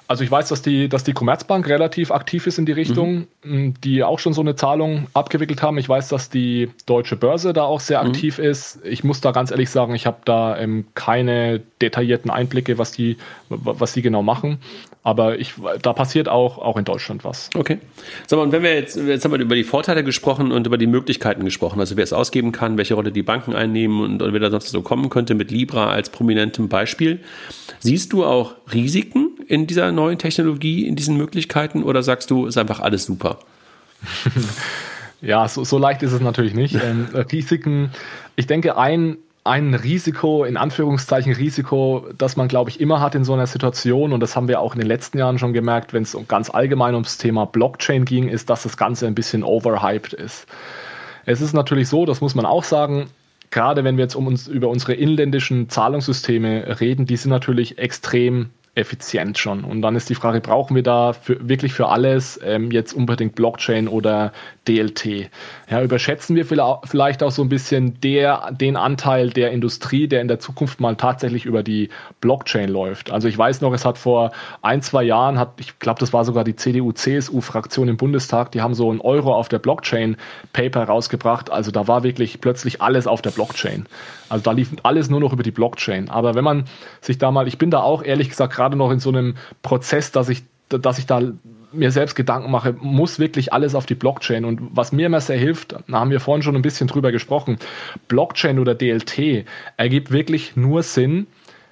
[0.08, 3.74] Also ich weiß, dass die, dass die Commerzbank relativ aktiv ist in die Richtung, mhm.
[3.82, 5.78] die auch schon so eine Zahlung abgewickelt haben.
[5.78, 8.10] Ich weiß, dass die Deutsche Börse da auch sehr mhm.
[8.10, 8.80] aktiv ist.
[8.84, 13.18] Ich muss da ganz ehrlich sagen, ich habe da ähm, keine detaillierten Einblicke, was die,
[13.50, 14.60] was die genau machen.
[15.06, 15.54] Aber ich,
[15.84, 17.52] da passiert auch, auch in Deutschland was.
[17.54, 17.78] Okay.
[18.26, 20.80] Sag mal, und wenn wir jetzt, jetzt haben wir über die Vorteile gesprochen und über
[20.80, 24.34] die Möglichkeiten gesprochen, also wer es ausgeben kann, welche Rolle die Banken einnehmen und, und
[24.34, 27.20] wer da sonst so kommen könnte mit Libra als prominentem Beispiel.
[27.82, 32.58] Siehst du auch Risiken in dieser neuen Technologie, in diesen Möglichkeiten oder sagst du, ist
[32.58, 33.38] einfach alles super?
[35.22, 36.74] ja, so, so leicht ist es natürlich nicht.
[36.84, 37.92] Ähm, Risiken,
[38.36, 43.24] ich denke, ein ein Risiko, in Anführungszeichen Risiko, das man, glaube ich, immer hat in
[43.24, 46.02] so einer Situation, und das haben wir auch in den letzten Jahren schon gemerkt, wenn
[46.02, 50.48] es ganz allgemein ums Thema Blockchain ging, ist, dass das Ganze ein bisschen overhyped ist.
[51.26, 53.06] Es ist natürlich so, das muss man auch sagen,
[53.52, 58.50] gerade wenn wir jetzt um uns über unsere inländischen Zahlungssysteme reden, die sind natürlich extrem
[58.76, 59.64] effizient schon.
[59.64, 63.34] Und dann ist die Frage, brauchen wir da für, wirklich für alles ähm, jetzt unbedingt
[63.34, 64.34] Blockchain oder
[64.68, 65.30] DLT?
[65.70, 70.28] Ja, überschätzen wir vielleicht auch so ein bisschen der, den Anteil der Industrie, der in
[70.28, 73.12] der Zukunft mal tatsächlich über die Blockchain läuft.
[73.12, 76.26] Also ich weiß noch, es hat vor ein, zwei Jahren, hat, ich glaube, das war
[76.26, 81.50] sogar die CDU-CSU-Fraktion im Bundestag, die haben so ein Euro auf der Blockchain-Paper rausgebracht.
[81.50, 83.86] Also da war wirklich plötzlich alles auf der Blockchain.
[84.30, 86.10] Also da lief alles nur noch über die Blockchain.
[86.10, 86.66] Aber wenn man
[87.02, 90.12] sich da mal, ich bin da auch ehrlich gesagt gerade noch in so einem Prozess,
[90.12, 91.22] dass ich, dass ich da
[91.72, 94.46] mir selbst Gedanken mache, muss wirklich alles auf die Blockchain.
[94.46, 97.58] Und was mir immer sehr hilft, da haben wir vorhin schon ein bisschen drüber gesprochen,
[98.08, 99.46] Blockchain oder DLT
[99.78, 101.28] ergibt wirklich nur Sinn,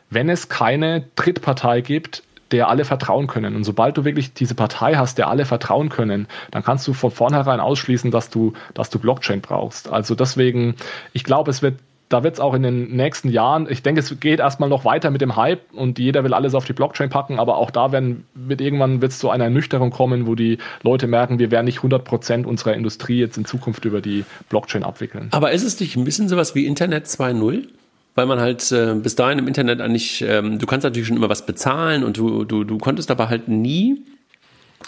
[0.09, 3.55] wenn es keine Drittpartei gibt, der alle vertrauen können.
[3.55, 7.09] Und sobald du wirklich diese Partei hast, der alle vertrauen können, dann kannst du von
[7.09, 9.89] vornherein ausschließen, dass du, dass du Blockchain brauchst.
[9.89, 10.75] Also deswegen,
[11.13, 11.79] ich glaube, es wird
[12.13, 15.09] da wird es auch in den nächsten Jahren, ich denke, es geht erstmal noch weiter
[15.09, 18.25] mit dem Hype und jeder will alles auf die Blockchain packen, aber auch da werden,
[18.35, 21.77] wird irgendwann wird es zu einer Ernüchterung kommen, wo die Leute merken, wir werden nicht
[21.77, 25.29] 100 Prozent unserer Industrie jetzt in Zukunft über die Blockchain abwickeln.
[25.31, 27.67] Aber ist es nicht ein bisschen sowas wie Internet 2.0?
[28.15, 31.29] weil man halt äh, bis dahin im Internet eigentlich, ähm, du kannst natürlich schon immer
[31.29, 34.03] was bezahlen und du, du, du konntest aber halt nie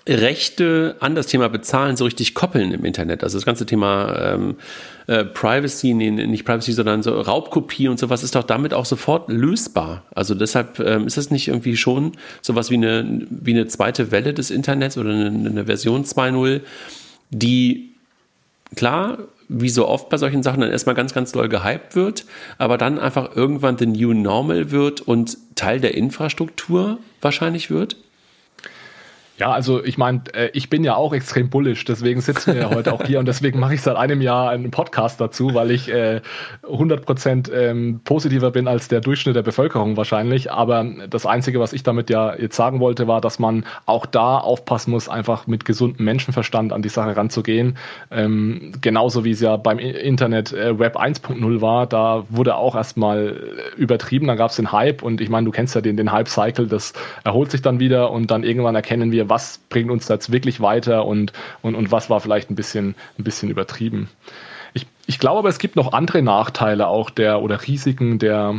[0.07, 3.23] Rechte an das Thema Bezahlen so richtig koppeln im Internet.
[3.23, 4.55] Also das ganze Thema ähm,
[5.07, 9.29] äh, Privacy, nee, nicht Privacy, sondern so Raubkopie und sowas ist doch damit auch sofort
[9.29, 10.03] lösbar.
[10.13, 14.33] Also deshalb ähm, ist das nicht irgendwie schon sowas wie eine, wie eine zweite Welle
[14.33, 16.61] des Internets oder eine, eine Version 2.0,
[17.31, 17.89] die
[18.75, 19.17] klar
[19.47, 22.25] wie so oft bei solchen Sachen dann erstmal ganz, ganz doll gehypt wird,
[22.57, 27.97] aber dann einfach irgendwann the new normal wird und Teil der Infrastruktur wahrscheinlich wird?
[29.37, 32.69] Ja, also ich meine, äh, ich bin ja auch extrem bullish, deswegen sitzen wir ja
[32.69, 35.91] heute auch hier und deswegen mache ich seit einem Jahr einen Podcast dazu, weil ich
[35.91, 36.21] äh,
[36.63, 40.53] 100% ähm, positiver bin als der Durchschnitt der Bevölkerung wahrscheinlich.
[40.53, 44.37] Aber das Einzige, was ich damit ja jetzt sagen wollte, war, dass man auch da
[44.37, 47.77] aufpassen muss, einfach mit gesundem Menschenverstand an die Sache ranzugehen.
[48.11, 53.35] Ähm, genauso wie es ja beim Internet äh, Web 1.0 war, da wurde auch erstmal
[53.75, 56.67] übertrieben, dann gab es den Hype und ich meine, du kennst ja den, den Hype-Cycle,
[56.67, 56.93] das
[57.25, 60.61] erholt sich dann wieder und dann irgendwann erkennen wir, was bringt uns da jetzt wirklich
[60.61, 64.09] weiter und, und, und was war vielleicht ein bisschen, ein bisschen übertrieben.
[64.73, 68.55] Ich, ich glaube aber, es gibt noch andere Nachteile auch der oder Risiken der,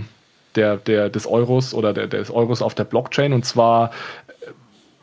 [0.55, 3.33] der, der, des Euros oder der, des Euros auf der Blockchain.
[3.33, 3.91] Und zwar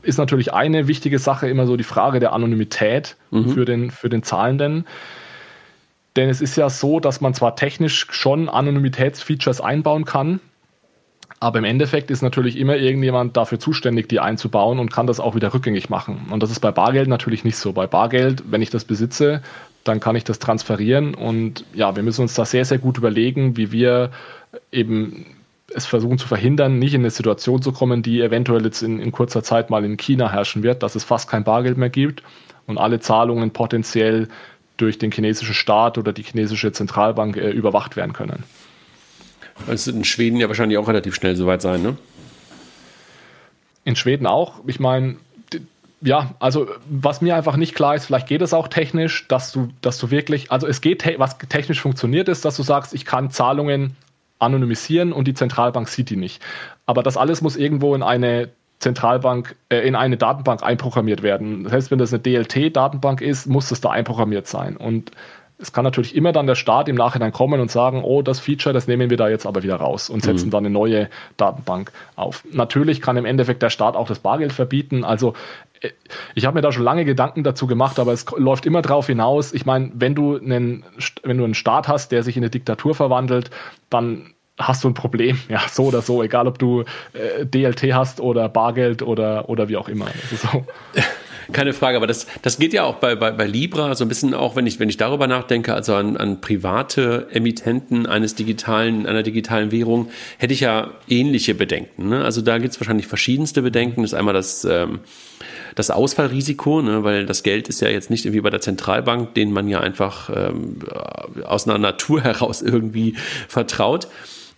[0.02, 3.50] ist natürlich eine wichtige Sache immer so die Frage der Anonymität mhm.
[3.50, 4.86] für, den, für den Zahlenden
[6.16, 10.40] Denn es ist ja so, dass man zwar technisch schon Anonymitätsfeatures einbauen kann,
[11.44, 15.36] aber im Endeffekt ist natürlich immer irgendjemand dafür zuständig, die einzubauen und kann das auch
[15.36, 16.28] wieder rückgängig machen.
[16.32, 17.74] Und das ist bei Bargeld natürlich nicht so.
[17.74, 19.42] Bei Bargeld, wenn ich das besitze,
[19.84, 21.14] dann kann ich das transferieren.
[21.14, 24.12] Und ja, wir müssen uns da sehr, sehr gut überlegen, wie wir
[24.72, 25.26] eben
[25.76, 29.12] es versuchen zu verhindern, nicht in eine Situation zu kommen, die eventuell jetzt in, in
[29.12, 32.24] kurzer Zeit mal in China herrschen wird, dass es fast kein Bargeld mehr gibt
[32.68, 34.30] und alle Zahlungen potenziell
[34.78, 38.46] durch den chinesischen Staat oder die chinesische Zentralbank äh, überwacht werden können.
[39.68, 41.98] Es wird in Schweden ja wahrscheinlich auch relativ schnell soweit sein, ne?
[43.86, 44.62] In Schweden auch.
[44.66, 45.18] Ich meine,
[46.02, 49.70] ja, also was mir einfach nicht klar ist, vielleicht geht es auch technisch, dass du,
[49.82, 53.32] dass du wirklich, also es geht, was technisch funktioniert ist, dass du sagst, ich kann
[53.32, 53.96] Zahlungen
[54.40, 56.42] anonymisieren und die Zentralbank sieht die nicht.
[56.86, 58.50] Aber das alles muss irgendwo in eine
[58.80, 61.72] Zentralbank, äh, in eine Datenbank einprogrammiert werden.
[61.72, 64.76] Heißt, wenn das eine DLT-Datenbank ist, muss das da einprogrammiert sein.
[64.76, 65.12] Und
[65.64, 68.74] es kann natürlich immer dann der Staat im Nachhinein kommen und sagen, oh, das Feature,
[68.74, 70.52] das nehmen wir da jetzt aber wieder raus und setzen mhm.
[70.52, 72.44] dann eine neue Datenbank auf.
[72.52, 75.06] Natürlich kann im Endeffekt der Staat auch das Bargeld verbieten.
[75.06, 75.36] Also
[75.80, 75.92] äh,
[76.36, 79.54] ich habe mir da schon lange Gedanken dazu gemacht, aber es läuft immer darauf hinaus.
[79.54, 80.84] Ich meine, wenn du einen,
[81.24, 83.50] wenn du einen Staat hast, der sich in eine Diktatur verwandelt,
[83.90, 86.84] dann hast du ein Problem, ja, so oder so, egal ob du
[87.14, 90.08] äh, DLT hast oder Bargeld oder, oder wie auch immer.
[90.30, 90.66] So.
[91.54, 94.34] Keine Frage, aber das, das geht ja auch bei, bei, bei Libra so ein bisschen
[94.34, 99.24] auch, wenn ich, wenn ich darüber nachdenke, also an, an private Emittenten eines digitalen, einer
[99.24, 102.10] digitalen Währung, hätte ich ja ähnliche Bedenken.
[102.10, 102.24] Ne?
[102.24, 104.02] Also da gibt es wahrscheinlich verschiedenste Bedenken.
[104.02, 105.00] Das ist einmal das, ähm,
[105.76, 107.04] das Ausfallrisiko, ne?
[107.04, 110.30] weil das Geld ist ja jetzt nicht irgendwie bei der Zentralbank, den man ja einfach
[110.36, 110.80] ähm,
[111.46, 113.16] aus einer Natur heraus irgendwie
[113.48, 114.08] vertraut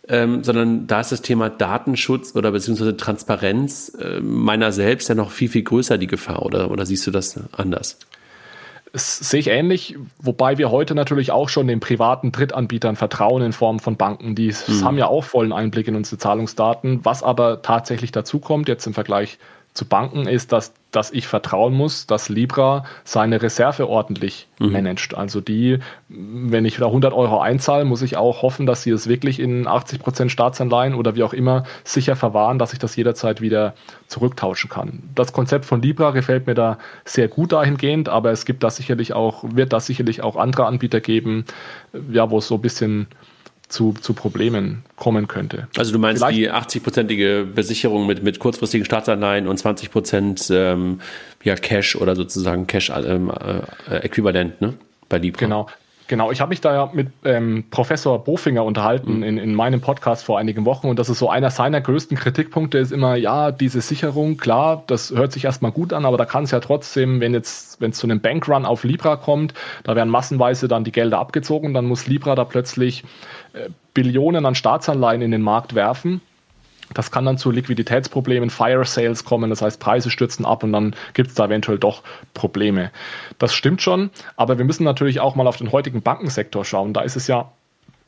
[0.07, 5.31] ähm, sondern da ist das Thema Datenschutz oder beziehungsweise Transparenz äh, meiner selbst ja noch
[5.31, 7.97] viel, viel größer die Gefahr oder, oder siehst du das anders?
[8.95, 13.51] Das sehe ich ähnlich, wobei wir heute natürlich auch schon den privaten Drittanbietern vertrauen in
[13.51, 14.35] Form von Banken.
[14.35, 14.85] Die mhm.
[14.85, 17.03] haben ja auch vollen Einblick in unsere Zahlungsdaten.
[17.03, 19.37] Was aber tatsächlich dazu kommt, jetzt im Vergleich
[19.75, 24.71] zu Banken ist, dass, dass ich vertrauen muss, dass Libra seine Reserve ordentlich mhm.
[24.71, 25.15] managt.
[25.15, 29.07] Also die, wenn ich da 100 Euro einzahle, muss ich auch hoffen, dass sie es
[29.07, 33.41] wirklich in 80 Prozent Staatsanleihen oder wie auch immer sicher verwahren, dass ich das jederzeit
[33.41, 33.73] wieder
[34.07, 35.03] zurücktauschen kann.
[35.13, 39.11] Das Konzept von Libra gefällt mir da sehr gut dahingehend, aber es gibt da sicherlich
[39.11, 41.43] auch, wird da sicherlich auch andere Anbieter geben,
[42.09, 43.07] ja, wo es so ein bisschen
[43.67, 45.67] zu, zu Problemen kommen könnte.
[45.77, 51.01] Also du meinst Vielleicht, die 80-prozentige Besicherung mit, mit kurzfristigen Staatsanleihen und 20 Prozent ähm,
[51.43, 54.73] ja, Cash oder sozusagen Cash-Äquivalent ähm, äh, ne?
[55.09, 55.39] bei Libra.
[55.39, 55.67] Genau.
[56.07, 59.23] Genau, ich habe mich da ja mit ähm, Professor Bofinger unterhalten mhm.
[59.23, 62.77] in, in meinem Podcast vor einigen Wochen und das ist so einer seiner größten Kritikpunkte
[62.77, 66.43] ist immer, ja, diese Sicherung, klar, das hört sich erstmal gut an, aber da kann
[66.43, 70.09] es ja trotzdem, wenn jetzt, wenn es zu einem Bankrun auf Libra kommt, da werden
[70.09, 73.03] massenweise dann die Gelder abgezogen, dann muss Libra da plötzlich
[73.53, 76.21] äh, Billionen an Staatsanleihen in den Markt werfen
[76.95, 80.95] das kann dann zu Liquiditätsproblemen, Fire Sales kommen, das heißt Preise stürzen ab und dann
[81.13, 82.01] gibt es da eventuell doch
[82.33, 82.91] Probleme.
[83.37, 86.93] Das stimmt schon, aber wir müssen natürlich auch mal auf den heutigen Bankensektor schauen.
[86.93, 87.51] Da ist es ja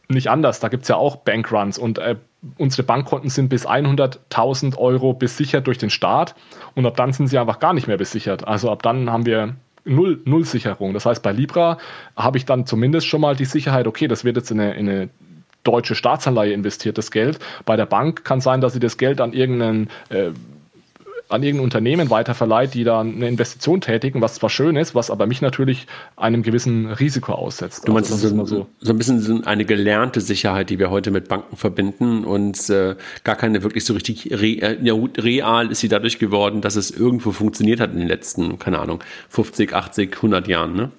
[0.10, 0.60] nicht anders.
[0.60, 2.16] Da gibt es ja auch Bankruns und äh,
[2.58, 6.36] unsere Bankkonten sind bis 100.000 Euro besichert durch den Staat
[6.76, 8.48] und ab dann sind sie einfach gar nicht mehr besichert.
[8.48, 10.94] Also ab dann haben wir Null, Null Sicherung.
[10.94, 11.78] Das heißt, bei Libra
[12.16, 14.90] habe ich dann zumindest schon mal die Sicherheit, okay, das wird jetzt in eine, in
[14.90, 15.10] eine
[15.68, 17.40] deutsche Staatsanleihe investiert, das Geld.
[17.66, 20.32] Bei der Bank kann sein, dass sie das Geld an irgendeinen äh,
[21.30, 25.28] an irgendein Unternehmen weiterverleiht, die da eine Investition tätigen, was zwar schön ist, was aber
[25.28, 27.88] mich natürlich einem gewissen Risiko aussetzt.
[27.88, 28.68] Du meinst, also, so, so.
[28.80, 33.36] so ein bisschen eine gelernte Sicherheit, die wir heute mit Banken verbinden und äh, gar
[33.36, 37.32] keine wirklich so richtig re, äh, ja, real ist sie dadurch geworden, dass es irgendwo
[37.32, 40.92] funktioniert hat in den letzten, keine Ahnung, 50, 80, 100 Jahren, ne?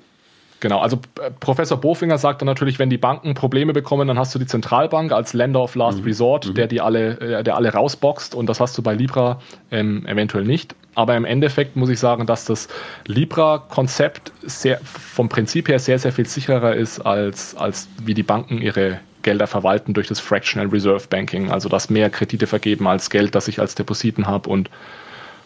[0.61, 4.35] Genau, also äh, Professor Bofinger sagt dann natürlich, wenn die Banken Probleme bekommen, dann hast
[4.35, 6.05] du die Zentralbank als Lender of Last mhm.
[6.05, 6.55] Resort, mhm.
[6.55, 9.41] der die alle, äh, der alle rausboxt und das hast du bei Libra
[9.71, 10.75] ähm, eventuell nicht.
[10.95, 12.67] Aber im Endeffekt muss ich sagen, dass das
[13.07, 18.61] Libra-Konzept sehr, vom Prinzip her sehr, sehr viel sicherer ist, als, als wie die Banken
[18.61, 23.35] ihre Gelder verwalten durch das Fractional Reserve Banking, also dass mehr Kredite vergeben als Geld,
[23.37, 24.71] das ich als Depositen habe und,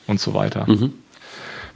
[0.06, 0.64] und so weiter.
[0.66, 0.94] Mhm.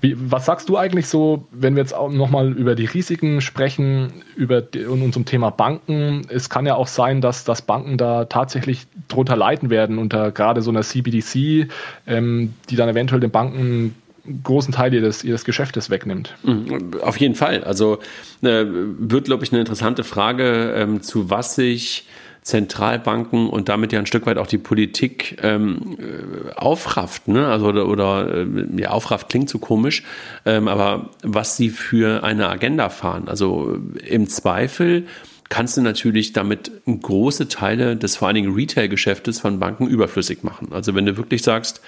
[0.00, 4.22] Wie, was sagst du eigentlich so, wenn wir jetzt auch nochmal über die Risiken sprechen,
[4.36, 6.22] über die, und unserem Thema Banken?
[6.28, 10.62] Es kann ja auch sein, dass, dass Banken da tatsächlich drunter leiden werden, unter gerade
[10.62, 11.68] so einer CBDC,
[12.06, 13.94] ähm, die dann eventuell den Banken
[14.42, 16.34] großen Teil ihres, ihres Geschäftes wegnimmt.
[16.42, 17.64] Mhm, auf jeden Fall.
[17.64, 17.98] Also
[18.42, 22.06] äh, wird, glaube ich, eine interessante Frage, ähm, zu was sich
[22.46, 27.48] Zentralbanken und damit ja ein Stück weit auch die Politik ähm, äh, aufrafft, ne?
[27.48, 30.04] Also oder, oder äh, ja, aufrafft klingt so komisch,
[30.44, 33.26] ähm, aber was sie für eine Agenda fahren.
[33.26, 35.08] Also im Zweifel
[35.48, 40.68] kannst du natürlich damit große Teile des vor allen Dingen Retail-Geschäftes von Banken überflüssig machen.
[40.70, 41.80] Also wenn du wirklich sagst,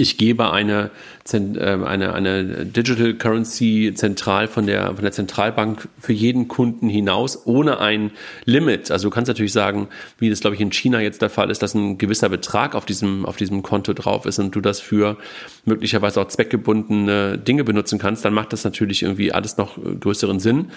[0.00, 0.90] ich gebe eine,
[1.32, 7.46] äh, eine, eine Digital Currency zentral von der, von der Zentralbank für jeden Kunden hinaus
[7.46, 8.10] ohne ein
[8.46, 8.90] Limit.
[8.90, 9.88] Also du kannst natürlich sagen,
[10.18, 12.86] wie das glaube ich in China jetzt der Fall ist, dass ein gewisser Betrag auf
[12.86, 15.18] diesem, auf diesem Konto drauf ist und du das für
[15.66, 20.68] möglicherweise auch zweckgebundene Dinge benutzen kannst, dann macht das natürlich irgendwie alles noch größeren Sinn.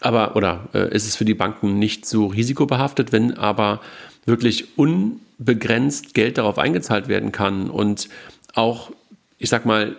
[0.00, 3.80] Aber, oder äh, ist es für die Banken nicht so risikobehaftet, wenn aber
[4.26, 8.08] wirklich unbegrenzt Geld darauf eingezahlt werden kann und
[8.56, 8.90] auch,
[9.38, 9.96] ich sag mal,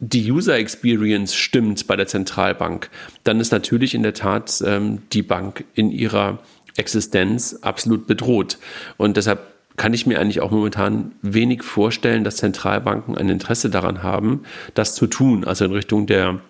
[0.00, 2.90] die User Experience stimmt bei der Zentralbank,
[3.22, 6.38] dann ist natürlich in der Tat ähm, die Bank in ihrer
[6.76, 8.58] Existenz absolut bedroht.
[8.96, 9.40] Und deshalb
[9.76, 14.44] kann ich mir eigentlich auch momentan wenig vorstellen, dass Zentralbanken ein Interesse daran haben,
[14.74, 16.40] das zu tun, also in Richtung der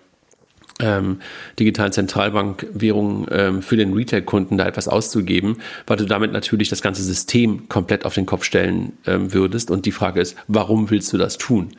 [0.81, 1.19] ähm,
[1.59, 5.57] digitalen Zentralbankwährungen ähm, für den Retail-Kunden da etwas auszugeben,
[5.87, 9.71] weil du damit natürlich das ganze System komplett auf den Kopf stellen ähm, würdest.
[9.71, 11.71] Und die Frage ist, warum willst du das tun?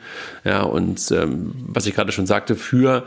[0.43, 3.05] Ja, und ähm, was ich gerade schon sagte, für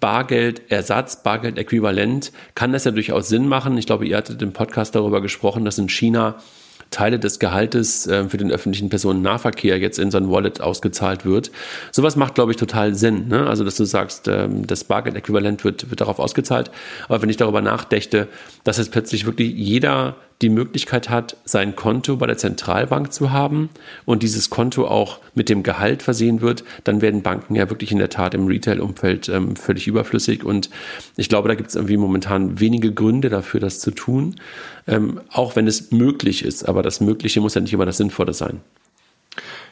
[0.00, 3.78] Bargeldersatz, Bargeldäquivalent kann das ja durchaus Sinn machen.
[3.78, 6.36] Ich glaube, ihr hattet im Podcast darüber gesprochen, dass in China
[6.90, 11.50] Teile des Gehaltes äh, für den öffentlichen Personennahverkehr jetzt in so ein Wallet ausgezahlt wird.
[11.92, 13.28] Sowas macht, glaube ich, total Sinn.
[13.28, 13.46] Ne?
[13.46, 16.70] Also, dass du sagst, ähm, das Bargeld-Äquivalent wird, wird darauf ausgezahlt.
[17.08, 18.28] Aber wenn ich darüber nachdächte,
[18.64, 23.70] dass jetzt plötzlich wirklich jeder die Möglichkeit hat, sein Konto bei der Zentralbank zu haben
[24.04, 27.98] und dieses Konto auch mit dem Gehalt versehen wird, dann werden Banken ja wirklich in
[27.98, 30.44] der Tat im Retail-Umfeld ähm, völlig überflüssig.
[30.44, 30.68] Und
[31.16, 34.36] ich glaube, da gibt es irgendwie momentan wenige Gründe dafür, das zu tun,
[34.86, 36.68] ähm, auch wenn es möglich ist.
[36.68, 38.60] Aber das Mögliche muss ja nicht immer das Sinnvolle sein.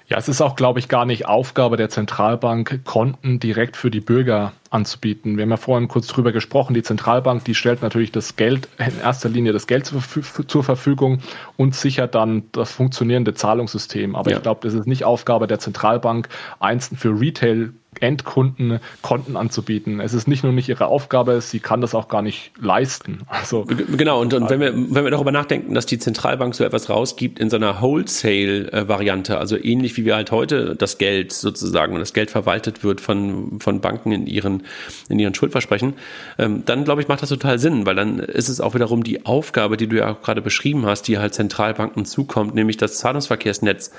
[0.07, 4.01] Ja, es ist auch, glaube ich, gar nicht Aufgabe der Zentralbank, Konten direkt für die
[4.01, 5.39] Bürger anzubieten.
[5.39, 6.75] Wir haben ja vorhin kurz drüber gesprochen.
[6.75, 11.21] Die Zentralbank, die stellt natürlich das Geld, in erster Linie das Geld zur, Verfügung
[11.57, 14.15] und sichert dann das funktionierende Zahlungssystem.
[14.15, 14.37] Aber ja.
[14.37, 16.29] ich glaube, das ist nicht Aufgabe der Zentralbank,
[16.61, 20.01] einzeln für Retail Endkunden Konten anzubieten.
[20.01, 23.21] Es ist nicht nur nicht ihre Aufgabe, sie kann das auch gar nicht leisten.
[23.27, 26.89] Also genau und, und wenn wir wenn wir darüber nachdenken, dass die Zentralbank so etwas
[26.89, 31.95] rausgibt in so einer Wholesale Variante, also ähnlich wie wir halt heute das Geld sozusagen
[31.97, 34.63] das Geld verwaltet wird von von Banken in ihren
[35.09, 35.95] in ihren Schuldversprechen,
[36.39, 39.27] ähm, dann glaube ich macht das total Sinn, weil dann ist es auch wiederum die
[39.27, 43.93] Aufgabe, die du ja auch gerade beschrieben hast, die halt Zentralbanken zukommt, nämlich das Zahlungsverkehrsnetz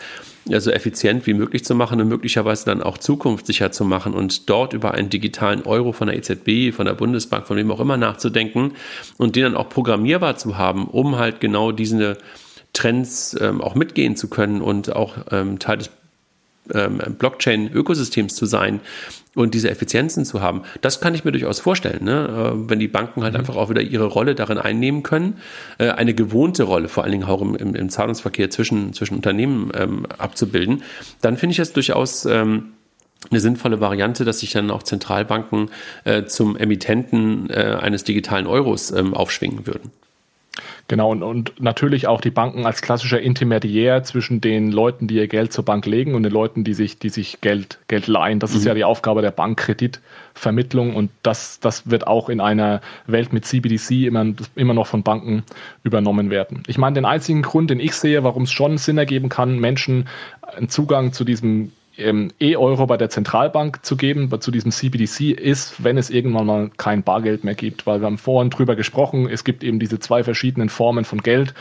[0.47, 4.49] ja, so effizient wie möglich zu machen und möglicherweise dann auch zukunftssicher zu machen und
[4.49, 7.97] dort über einen digitalen Euro von der EZB, von der Bundesbank, von wem auch immer
[7.97, 8.73] nachzudenken
[9.17, 12.17] und den dann auch programmierbar zu haben, um halt genau diese
[12.73, 15.89] Trends ähm, auch mitgehen zu können und auch ähm, Teil des
[16.73, 18.81] ähm, Blockchain-Ökosystems zu sein
[19.35, 22.53] und diese Effizienzen zu haben, das kann ich mir durchaus vorstellen, ne?
[22.55, 23.39] Äh, wenn die Banken halt mhm.
[23.39, 25.37] einfach auch wieder ihre Rolle darin einnehmen können,
[25.77, 29.71] äh, eine gewohnte Rolle, vor allen Dingen auch im, im, im Zahlungsverkehr zwischen, zwischen Unternehmen
[29.75, 30.83] ähm, abzubilden,
[31.21, 32.71] dann finde ich es durchaus ähm,
[33.29, 35.69] eine sinnvolle Variante, dass sich dann auch Zentralbanken
[36.03, 39.91] äh, zum Emittenten äh, eines digitalen Euros ähm, aufschwingen würden.
[40.87, 45.27] Genau, und, und natürlich auch die Banken als klassischer Intermediär zwischen den Leuten, die ihr
[45.27, 48.39] Geld zur Bank legen und den Leuten, die sich, die sich Geld, Geld leihen.
[48.39, 48.57] Das mhm.
[48.57, 53.45] ist ja die Aufgabe der Bankkreditvermittlung und das, das wird auch in einer Welt mit
[53.45, 54.25] CBDC immer,
[54.55, 55.43] immer noch von Banken
[55.83, 56.63] übernommen werden.
[56.67, 60.07] Ich meine, den einzigen Grund, den ich sehe, warum es schon Sinn ergeben kann, Menschen
[60.41, 65.83] einen Zugang zu diesem ähm, E-Euro bei der Zentralbank zu geben, zu diesem CBDC, ist,
[65.83, 67.87] wenn es irgendwann mal kein Bargeld mehr gibt.
[67.87, 71.53] Weil wir haben vorhin drüber gesprochen, es gibt eben diese zwei verschiedenen Formen von Geld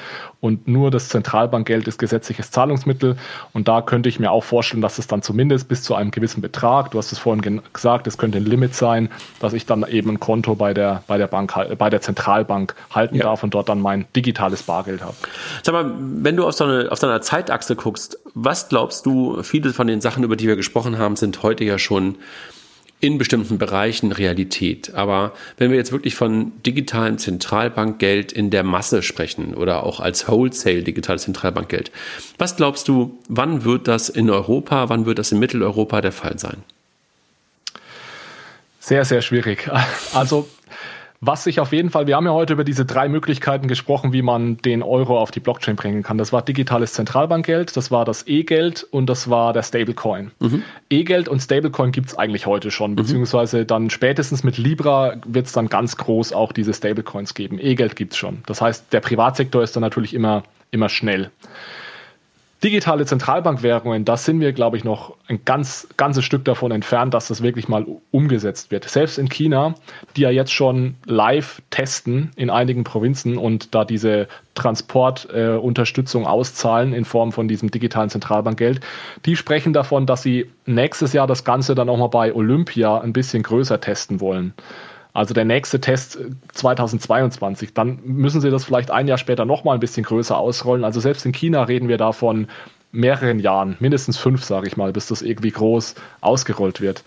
[0.45, 3.17] und nur das Zentralbankgeld ist gesetzliches Zahlungsmittel.
[3.55, 6.43] Und da könnte ich mir auch vorstellen, dass es dann zumindest bis zu einem gewissen
[6.43, 9.09] Betrag, du hast es vorhin gesagt, es könnte ein Limit sein,
[9.41, 13.15] dass ich dann eben ein Konto bei der, bei der Bank, bei der Zentralbank halten
[13.15, 13.23] ja.
[13.23, 15.15] darf und dort dann mein digitales Bargeld habe.
[15.63, 19.43] Sag mal, wenn du auf so eine, auf so einer Zeitachse guckst, was glaubst du,
[19.43, 22.17] viele von den Sachen, über die wir gesprochen haben, sind heute ja schon
[23.05, 24.95] in bestimmten Bereichen Realität.
[24.95, 30.27] Aber wenn wir jetzt wirklich von digitalem Zentralbankgeld in der Masse sprechen oder auch als
[30.27, 31.91] Wholesale digitales Zentralbankgeld,
[32.39, 36.39] was glaubst du, wann wird das in Europa, wann wird das in Mitteleuropa der Fall
[36.39, 36.63] sein?
[38.81, 39.71] Sehr, sehr schwierig.
[40.15, 40.49] Also
[41.27, 44.21] Was sich auf jeden Fall, wir haben ja heute über diese drei Möglichkeiten gesprochen, wie
[44.21, 46.19] man den Euro auf die Blockchain bringen kann.
[46.19, 50.33] Das war digitales Zentralbankgeld, das war das E-Geld und das war der Stablecoin.
[50.41, 50.63] Mhm.
[50.91, 52.97] E-Geld und Stablecoin gibt es eigentlich heute schon, mhm.
[52.97, 57.59] beziehungsweise dann spätestens mit Libra wird es dann ganz groß auch diese Stablecoins geben.
[57.59, 58.43] E-Geld gibt es schon.
[58.45, 61.31] Das heißt, der Privatsektor ist dann natürlich immer, immer schnell
[62.65, 67.29] digitale Zentralbankwährungen, da sind wir, glaube ich, noch ein ganz, ganzes Stück davon entfernt, dass
[67.29, 68.89] das wirklich mal umgesetzt wird.
[68.89, 69.75] Selbst in China,
[70.17, 76.95] die ja jetzt schon live testen in einigen Provinzen und da diese Transportunterstützung äh, auszahlen
[76.95, 78.81] in Form von diesem digitalen Zentralbankgeld,
[79.27, 83.13] die sprechen davon, dass sie nächstes Jahr das Ganze dann auch mal bei Olympia ein
[83.13, 84.55] bisschen größer testen wollen.
[85.15, 86.19] Also der nächste Test
[86.53, 87.69] 2022.
[87.69, 90.85] Äh, Dann müssen sie das vielleicht ein Jahr später nochmal ein bisschen größer ausrollen.
[90.85, 92.49] Also selbst in China reden wir da von
[92.91, 97.05] mehreren Jahren, mindestens fünf, sage ich mal, bis das irgendwie groß ausgerollt wird.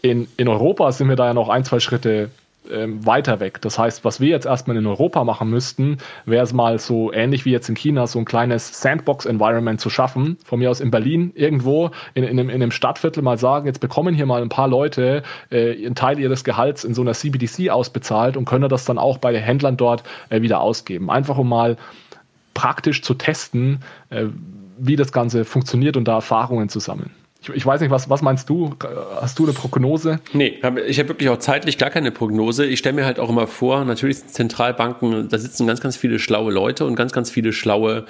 [0.00, 2.30] In, in Europa sind wir da ja noch ein, zwei Schritte
[2.70, 3.60] ähm, weiter weg.
[3.60, 7.44] Das heißt, was wir jetzt erstmal in Europa machen müssten, wäre es mal so ähnlich
[7.44, 10.36] wie jetzt in China, so ein kleines Sandbox-Environment zu schaffen.
[10.44, 13.80] Von mir aus in Berlin irgendwo in, in, einem, in einem Stadtviertel mal sagen, jetzt
[13.80, 17.70] bekommen hier mal ein paar Leute äh, einen Teil ihres Gehalts in so einer CBDC
[17.70, 21.10] ausbezahlt und können das dann auch bei den Händlern dort äh, wieder ausgeben.
[21.10, 21.76] Einfach um mal
[22.54, 24.26] praktisch zu testen, äh,
[24.78, 27.10] wie das Ganze funktioniert und da Erfahrungen zu sammeln.
[27.42, 28.70] Ich, ich, weiß nicht, was, was meinst du?
[29.20, 30.20] Hast du eine Prognose?
[30.32, 32.64] Nee, ich habe wirklich auch zeitlich gar keine Prognose.
[32.64, 36.52] Ich stelle mir halt auch immer vor, natürlich Zentralbanken, da sitzen ganz, ganz viele schlaue
[36.52, 38.06] Leute und ganz, ganz viele schlaue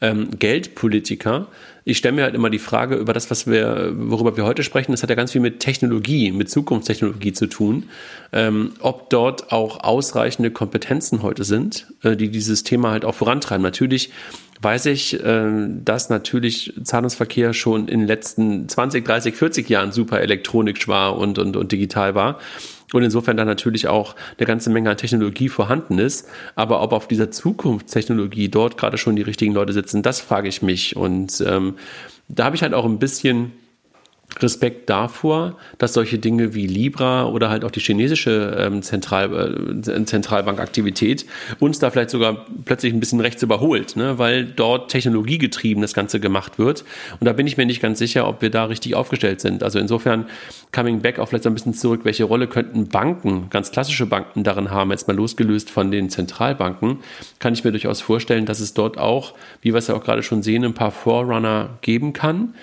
[0.00, 1.48] ähm, Geldpolitiker.
[1.84, 4.92] Ich stelle mir halt immer die Frage über das, was wir, worüber wir heute sprechen,
[4.92, 7.88] das hat ja ganz viel mit Technologie, mit Zukunftstechnologie zu tun.
[8.32, 13.62] Ähm, ob dort auch ausreichende Kompetenzen heute sind, äh, die dieses Thema halt auch vorantreiben.
[13.62, 14.10] Natürlich
[14.60, 20.20] weiß ich, äh, dass natürlich Zahlungsverkehr schon in den letzten 20, 30, 40 Jahren super
[20.20, 22.38] elektronisch war und, und, und digital war.
[22.92, 26.28] Und insofern da natürlich auch eine ganze Menge an Technologie vorhanden ist.
[26.54, 30.62] Aber ob auf dieser Zukunftstechnologie dort gerade schon die richtigen Leute sitzen, das frage ich
[30.62, 30.96] mich.
[30.96, 31.74] Und ähm,
[32.28, 33.52] da habe ich halt auch ein bisschen
[34.40, 40.04] Respekt davor, dass solche Dinge wie Libra oder halt auch die chinesische ähm, Zentral, äh,
[40.04, 41.26] Zentralbankaktivität
[41.58, 44.18] uns da vielleicht sogar plötzlich ein bisschen rechts überholt, ne?
[44.18, 46.84] weil dort technologiegetrieben das Ganze gemacht wird.
[47.18, 49.62] Und da bin ich mir nicht ganz sicher, ob wir da richtig aufgestellt sind.
[49.62, 50.26] Also insofern,
[50.70, 54.70] coming back auch vielleicht ein bisschen zurück, welche Rolle könnten Banken, ganz klassische Banken darin
[54.70, 56.98] haben, jetzt mal losgelöst von den Zentralbanken,
[57.38, 59.32] kann ich mir durchaus vorstellen, dass es dort auch,
[59.62, 62.54] wie wir es ja auch gerade schon sehen, ein paar Forerunner geben kann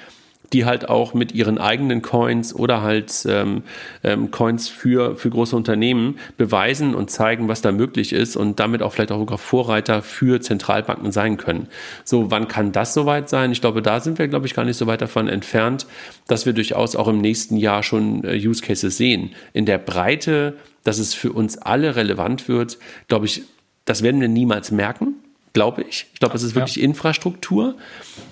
[0.51, 3.63] die halt auch mit ihren eigenen Coins oder halt ähm,
[4.03, 8.81] ähm, Coins für, für große Unternehmen beweisen und zeigen, was da möglich ist und damit
[8.81, 11.67] auch vielleicht auch sogar Vorreiter für Zentralbanken sein können.
[12.03, 13.51] So, wann kann das soweit sein?
[13.51, 15.87] Ich glaube, da sind wir, glaube ich, gar nicht so weit davon entfernt,
[16.27, 19.31] dass wir durchaus auch im nächsten Jahr schon äh, Use Cases sehen.
[19.53, 22.77] In der Breite, dass es für uns alle relevant wird,
[23.07, 23.43] glaube ich,
[23.85, 25.15] das werden wir niemals merken
[25.53, 26.07] glaube ich.
[26.13, 26.83] Ich glaube, es ist wirklich ja.
[26.83, 27.75] Infrastruktur.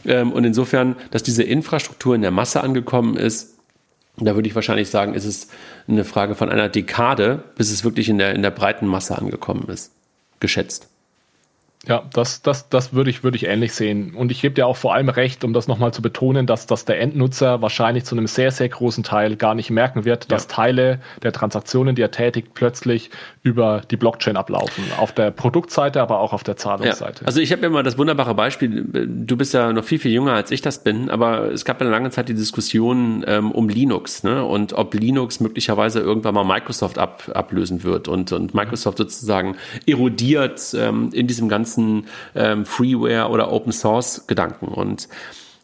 [0.06, 3.58] Ähm, und insofern, dass diese Infrastruktur in der Masse angekommen ist,
[4.18, 5.48] da würde ich wahrscheinlich sagen, ist es
[5.88, 9.68] eine Frage von einer Dekade, bis es wirklich in der, in der breiten Masse angekommen
[9.70, 9.92] ist.
[10.40, 10.91] Geschätzt.
[11.88, 14.14] Ja, das, das, das würde ich, würde ich ähnlich sehen.
[14.14, 16.86] Und ich gebe dir auch vor allem recht, um das nochmal zu betonen, dass, dass
[16.86, 20.50] der Endnutzer wahrscheinlich zu einem sehr, sehr großen Teil gar nicht merken wird, dass ja.
[20.50, 23.10] Teile der Transaktionen, die er tätigt, plötzlich
[23.42, 24.84] über die Blockchain ablaufen.
[24.98, 27.22] Auf der Produktseite, aber auch auf der Zahlungsseite.
[27.22, 27.28] Ja.
[27.28, 30.52] Also ich habe immer das wunderbare Beispiel, du bist ja noch viel, viel jünger als
[30.52, 34.46] ich das bin, aber es gab ja lange Zeit die Diskussion ähm, um Linux ne?
[34.46, 39.56] und ob Linux möglicherweise irgendwann mal Microsoft ab, ablösen wird und, und Microsoft sozusagen
[39.88, 44.68] erodiert ähm, in diesem ganzen ganzen ähm, Freeware oder Open Source Gedanken.
[44.68, 45.08] Und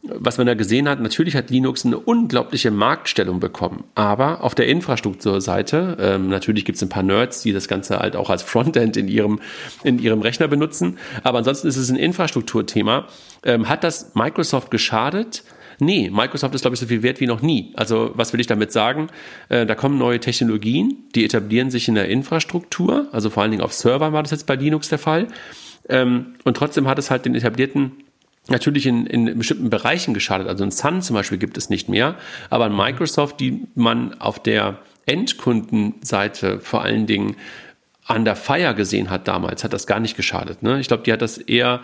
[0.03, 3.83] was man da gesehen hat, natürlich hat Linux eine unglaubliche Marktstellung bekommen.
[3.95, 8.15] Aber auf der Infrastrukturseite, ähm, natürlich gibt es ein paar Nerds, die das Ganze halt
[8.15, 9.39] auch als Frontend in ihrem,
[9.83, 10.97] in ihrem Rechner benutzen.
[11.23, 13.07] Aber ansonsten ist es ein Infrastrukturthema.
[13.43, 15.43] Ähm, hat das Microsoft geschadet?
[15.79, 17.71] Nee, Microsoft ist, glaube ich, so viel wert wie noch nie.
[17.75, 19.09] Also, was will ich damit sagen?
[19.49, 23.07] Äh, da kommen neue Technologien, die etablieren sich in der Infrastruktur.
[23.11, 25.27] Also vor allen Dingen auf Servern war das jetzt bei Linux der Fall.
[25.89, 27.91] Ähm, und trotzdem hat es halt den etablierten
[28.49, 30.47] natürlich in, in bestimmten Bereichen geschadet.
[30.47, 32.15] Also ein Sun zum Beispiel gibt es nicht mehr,
[32.49, 37.35] aber ein Microsoft, die man auf der Endkundenseite vor allen Dingen
[38.05, 40.63] an der Fire gesehen hat damals, hat das gar nicht geschadet.
[40.63, 40.79] Ne?
[40.79, 41.81] Ich glaube, die hat das eher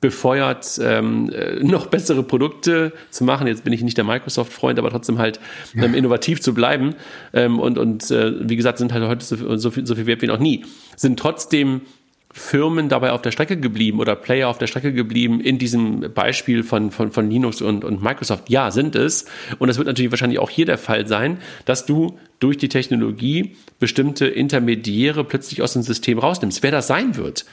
[0.00, 3.46] befeuert, ähm, äh, noch bessere Produkte zu machen.
[3.46, 5.38] Jetzt bin ich nicht der Microsoft-Freund, aber trotzdem halt
[5.76, 6.94] ähm, innovativ zu bleiben.
[7.34, 10.22] Ähm, und und äh, wie gesagt, sind halt heute so, so, viel, so viel wert
[10.22, 10.64] wie noch nie.
[10.96, 11.82] Sind trotzdem
[12.32, 16.62] Firmen dabei auf der Strecke geblieben oder Player auf der Strecke geblieben in diesem Beispiel
[16.62, 18.48] von, von, von Linux und, und Microsoft?
[18.48, 19.26] Ja, sind es.
[19.58, 23.56] Und das wird natürlich wahrscheinlich auch hier der Fall sein, dass du durch die Technologie
[23.80, 26.62] bestimmte Intermediäre plötzlich aus dem System rausnimmst.
[26.62, 27.46] Wer das sein wird,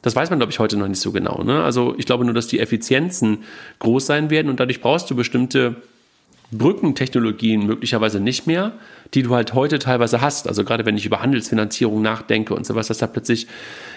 [0.00, 1.42] das weiß man, glaube ich, heute noch nicht so genau.
[1.44, 1.62] Ne?
[1.62, 3.44] Also ich glaube nur, dass die Effizienzen
[3.78, 5.76] groß sein werden und dadurch brauchst du bestimmte
[6.52, 8.72] Brückentechnologien möglicherweise nicht mehr,
[9.14, 10.46] die du halt heute teilweise hast.
[10.46, 13.46] Also gerade wenn ich über Handelsfinanzierung nachdenke und sowas, dass da plötzlich,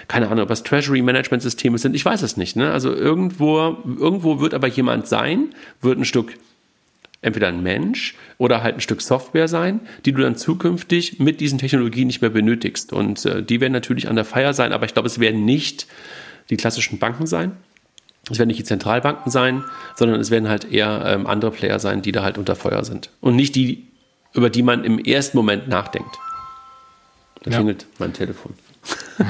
[0.07, 2.55] keine Ahnung, was Treasury Management Systeme sind, ich weiß es nicht.
[2.55, 2.71] Ne?
[2.71, 5.49] Also irgendwo, irgendwo wird aber jemand sein,
[5.81, 6.33] wird ein Stück
[7.21, 11.57] entweder ein Mensch oder halt ein Stück Software sein, die du dann zukünftig mit diesen
[11.57, 12.93] Technologien nicht mehr benötigst.
[12.93, 15.87] Und äh, die werden natürlich an der Feier sein, aber ich glaube, es werden nicht
[16.49, 17.53] die klassischen Banken sein.
[18.29, 19.63] Es werden nicht die Zentralbanken sein,
[19.95, 23.09] sondern es werden halt eher ähm, andere Player sein, die da halt unter Feuer sind.
[23.21, 23.87] Und nicht die,
[24.33, 26.17] über die man im ersten Moment nachdenkt.
[27.43, 27.57] Da ja.
[27.57, 28.53] klingelt mein Telefon.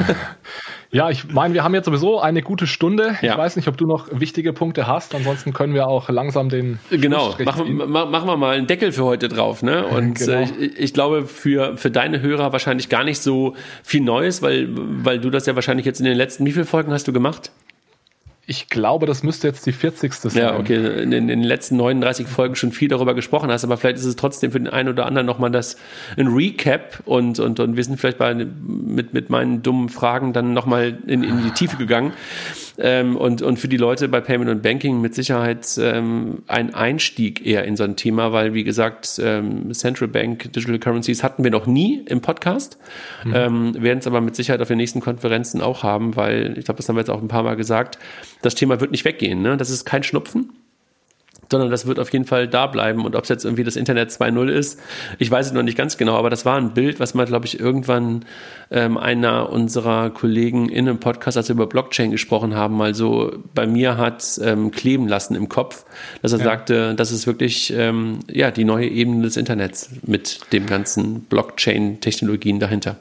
[0.95, 3.17] Ja, ich meine, wir haben jetzt sowieso eine gute Stunde.
[3.21, 3.33] Ja.
[3.33, 5.13] Ich weiß nicht, ob du noch wichtige Punkte hast.
[5.13, 6.79] Ansonsten können wir auch langsam den.
[6.89, 9.61] Genau, machen, machen wir mal einen Deckel für heute drauf.
[9.61, 9.85] Ne?
[9.89, 10.31] Und genau.
[10.31, 14.69] äh, ich, ich, glaube, für, für deine Hörer wahrscheinlich gar nicht so viel Neues, weil,
[14.71, 17.51] weil du das ja wahrscheinlich jetzt in den letzten, wie viele Folgen hast du gemacht?
[18.47, 20.13] Ich glaube, das müsste jetzt die 40.
[20.13, 20.31] sein.
[20.35, 21.01] Ja, okay.
[21.01, 24.15] In, in, den letzten 39 Folgen schon viel darüber gesprochen hast, aber vielleicht ist es
[24.15, 25.77] trotzdem für den einen oder anderen nochmal das
[26.15, 30.53] ein Recap und, und, und wir sind vielleicht bei, mit, mit meinen dummen Fragen dann
[30.53, 32.13] nochmal in, in die Tiefe gegangen.
[32.77, 37.45] Ähm, und, und für die Leute bei Payment und Banking mit Sicherheit ähm, ein Einstieg
[37.45, 41.51] eher in so ein Thema, weil wie gesagt, ähm, Central Bank Digital Currencies hatten wir
[41.51, 42.77] noch nie im Podcast,
[43.23, 43.33] mhm.
[43.35, 46.77] ähm, werden es aber mit Sicherheit auf den nächsten Konferenzen auch haben, weil ich glaube,
[46.77, 47.97] das haben wir jetzt auch ein paar Mal gesagt,
[48.41, 49.41] das Thema wird nicht weggehen.
[49.41, 49.57] Ne?
[49.57, 50.49] Das ist kein Schnupfen
[51.51, 53.05] sondern das wird auf jeden Fall da bleiben.
[53.05, 54.79] Und ob es jetzt irgendwie das Internet 2.0 ist,
[55.19, 57.45] ich weiß es noch nicht ganz genau, aber das war ein Bild, was mal, glaube
[57.45, 58.25] ich, irgendwann
[58.71, 63.33] ähm, einer unserer Kollegen in einem Podcast, als wir über Blockchain gesprochen haben, mal so
[63.53, 65.85] bei mir hat ähm, kleben lassen im Kopf,
[66.21, 66.45] dass er ja.
[66.45, 72.59] sagte, das ist wirklich ähm, ja die neue Ebene des Internets mit dem ganzen Blockchain-Technologien
[72.59, 72.97] dahinter.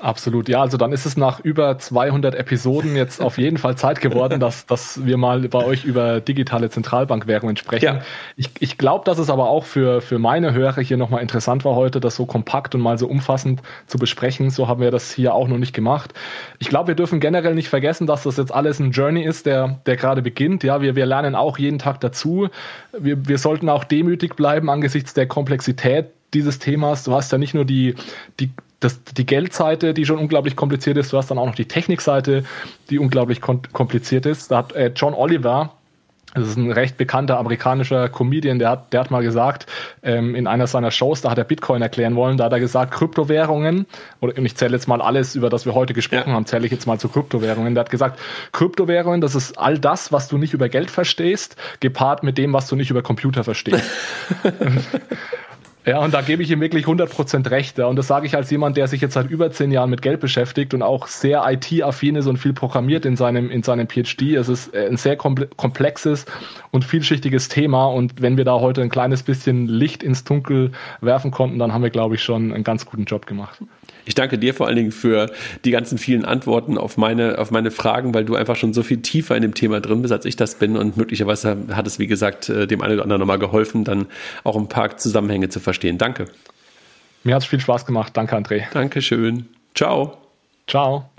[0.00, 4.00] Absolut, ja, also dann ist es nach über 200 Episoden jetzt auf jeden Fall Zeit
[4.00, 7.84] geworden, dass, dass wir mal bei euch über digitale Zentralbankwährungen sprechen.
[7.84, 8.02] Ja.
[8.36, 11.74] Ich, ich glaube, dass es aber auch für, für meine Hörer hier nochmal interessant war
[11.74, 14.50] heute, das so kompakt und mal so umfassend zu besprechen.
[14.50, 16.14] So haben wir das hier auch noch nicht gemacht.
[16.60, 19.80] Ich glaube, wir dürfen generell nicht vergessen, dass das jetzt alles ein Journey ist, der,
[19.86, 20.62] der gerade beginnt.
[20.62, 22.48] Ja, wir, wir lernen auch jeden Tag dazu.
[22.96, 27.04] Wir, wir sollten auch demütig bleiben angesichts der Komplexität dieses Themas.
[27.04, 27.94] Du hast ja nicht nur die,
[28.38, 28.50] die
[28.80, 31.12] das, die Geldseite, die schon unglaublich kompliziert ist.
[31.12, 32.44] Du hast dann auch noch die Technikseite,
[32.90, 34.50] die unglaublich kompliziert ist.
[34.50, 35.72] Da hat äh, John Oliver,
[36.34, 39.66] das ist ein recht bekannter amerikanischer Comedian, der hat, der hat mal gesagt,
[40.02, 42.92] ähm, in einer seiner Shows, da hat er Bitcoin erklären wollen, da hat er gesagt,
[42.92, 43.86] Kryptowährungen,
[44.20, 46.34] oder und ich zähle jetzt mal alles, über das wir heute gesprochen ja.
[46.34, 47.74] haben, zähle ich jetzt mal zu Kryptowährungen.
[47.74, 48.20] Der hat gesagt,
[48.52, 52.68] Kryptowährungen, das ist all das, was du nicht über Geld verstehst, gepaart mit dem, was
[52.68, 53.84] du nicht über Computer verstehst.
[55.86, 57.78] Ja, und da gebe ich ihm wirklich 100% recht.
[57.78, 57.86] Ja.
[57.86, 60.20] Und das sage ich als jemand, der sich jetzt seit über zehn Jahren mit Geld
[60.20, 64.34] beschäftigt und auch sehr IT-affin ist und viel programmiert in seinem, in seinem PhD.
[64.34, 66.26] Es ist äh, ein sehr komplexes
[66.70, 67.86] und vielschichtiges Thema.
[67.86, 71.82] Und wenn wir da heute ein kleines bisschen Licht ins Dunkel werfen konnten, dann haben
[71.82, 73.60] wir, glaube ich, schon einen ganz guten Job gemacht.
[74.08, 75.30] Ich danke dir vor allen Dingen für
[75.66, 79.02] die ganzen vielen Antworten auf meine, auf meine Fragen, weil du einfach schon so viel
[79.02, 80.78] tiefer in dem Thema drin bist, als ich das bin.
[80.78, 84.06] Und möglicherweise hat es, wie gesagt, äh, dem einen oder anderen nochmal geholfen, dann
[84.44, 85.98] auch ein paar Zusammenhänge zu verstehen.
[85.98, 86.24] Danke.
[87.22, 88.16] Mir hat es viel Spaß gemacht.
[88.16, 88.64] Danke, André.
[88.72, 89.46] Dankeschön.
[89.74, 90.16] Ciao.
[90.66, 91.10] Ciao.